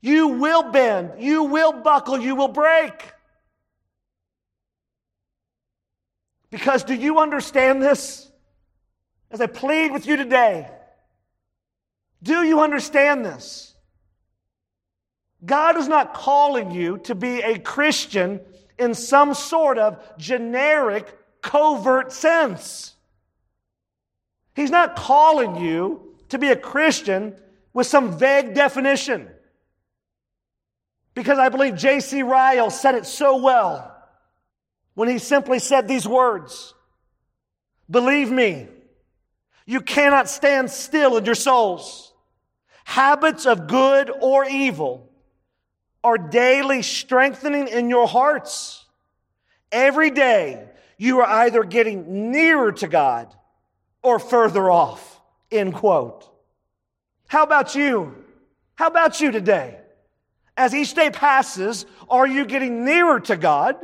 [0.00, 2.92] you will bend, you will buckle, you will break.
[6.52, 8.30] Because do you understand this?
[9.30, 10.70] As I plead with you today,
[12.22, 13.74] do you understand this?
[15.44, 18.38] God is not calling you to be a Christian
[18.78, 22.94] in some sort of generic, covert sense.
[24.54, 27.34] He's not calling you to be a Christian
[27.72, 29.26] with some vague definition.
[31.14, 32.22] Because I believe J.C.
[32.22, 33.91] Ryle said it so well
[34.94, 36.74] when he simply said these words
[37.90, 38.68] Believe me,
[39.66, 42.12] you cannot stand still in your souls.
[42.84, 45.08] Habits of good or evil
[46.02, 48.84] are daily strengthening in your hearts.
[49.70, 50.68] Every day,
[50.98, 53.34] you are either getting nearer to God
[54.02, 55.20] or further off.
[55.50, 56.28] End quote.
[57.28, 58.14] How about you?
[58.74, 59.78] How about you today?
[60.56, 63.76] As each day passes, are you getting nearer to God?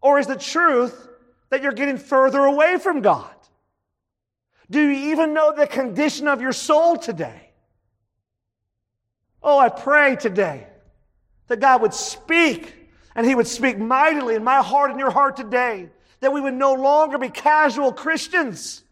[0.00, 1.08] Or is the truth
[1.50, 3.34] that you're getting further away from God?
[4.70, 7.50] Do you even know the condition of your soul today?
[9.42, 10.66] Oh, I pray today
[11.48, 12.74] that God would speak
[13.14, 15.88] and He would speak mightily in my heart and your heart today.
[16.20, 18.84] That we would no longer be casual Christians,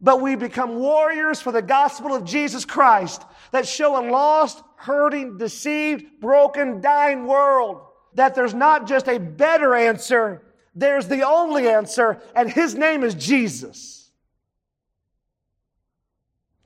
[0.00, 3.22] but we become warriors for the gospel of Jesus Christ
[3.52, 7.85] that show a lost, hurting, deceived, broken, dying world
[8.16, 10.42] that there's not just a better answer,
[10.74, 14.10] there's the only answer, and His name is Jesus.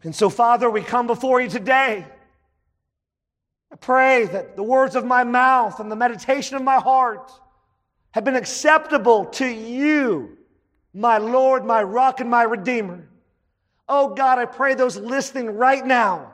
[0.03, 2.07] And so, Father, we come before you today.
[3.72, 7.30] I pray that the words of my mouth and the meditation of my heart
[8.12, 10.38] have been acceptable to you,
[10.94, 13.09] my Lord, my rock, and my Redeemer.
[13.88, 16.32] Oh God, I pray those listening right now.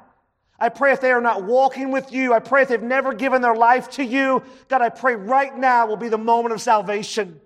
[0.59, 3.42] I pray if they are not walking with you, I pray if they've never given
[3.42, 7.40] their life to you, God, I pray right now will be the moment of salvation.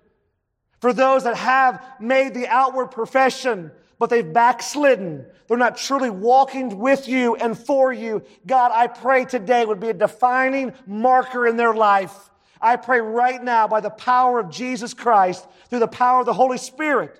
[0.79, 6.79] For those that have made the outward profession, but they've backslidden, they're not truly walking
[6.79, 8.23] with you and for you.
[8.47, 12.29] God, I pray today would be a defining marker in their life.
[12.61, 16.33] I pray right now by the power of Jesus Christ, through the power of the
[16.33, 17.19] Holy Spirit,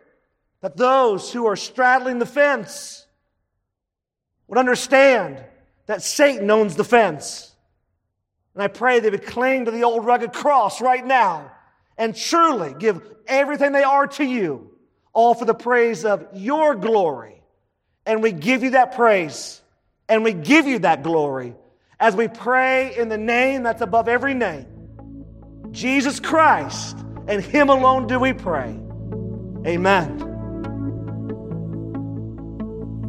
[0.61, 3.05] that those who are straddling the fence
[4.47, 5.43] would understand
[5.91, 7.53] that Satan owns the fence.
[8.53, 11.51] And I pray they would cling to the old rugged cross right now
[11.97, 14.71] and truly give everything they are to you,
[15.11, 17.43] all for the praise of your glory.
[18.05, 19.61] And we give you that praise
[20.07, 21.55] and we give you that glory
[21.99, 24.67] as we pray in the name that's above every name
[25.71, 28.79] Jesus Christ, and Him alone do we pray.
[29.67, 30.30] Amen.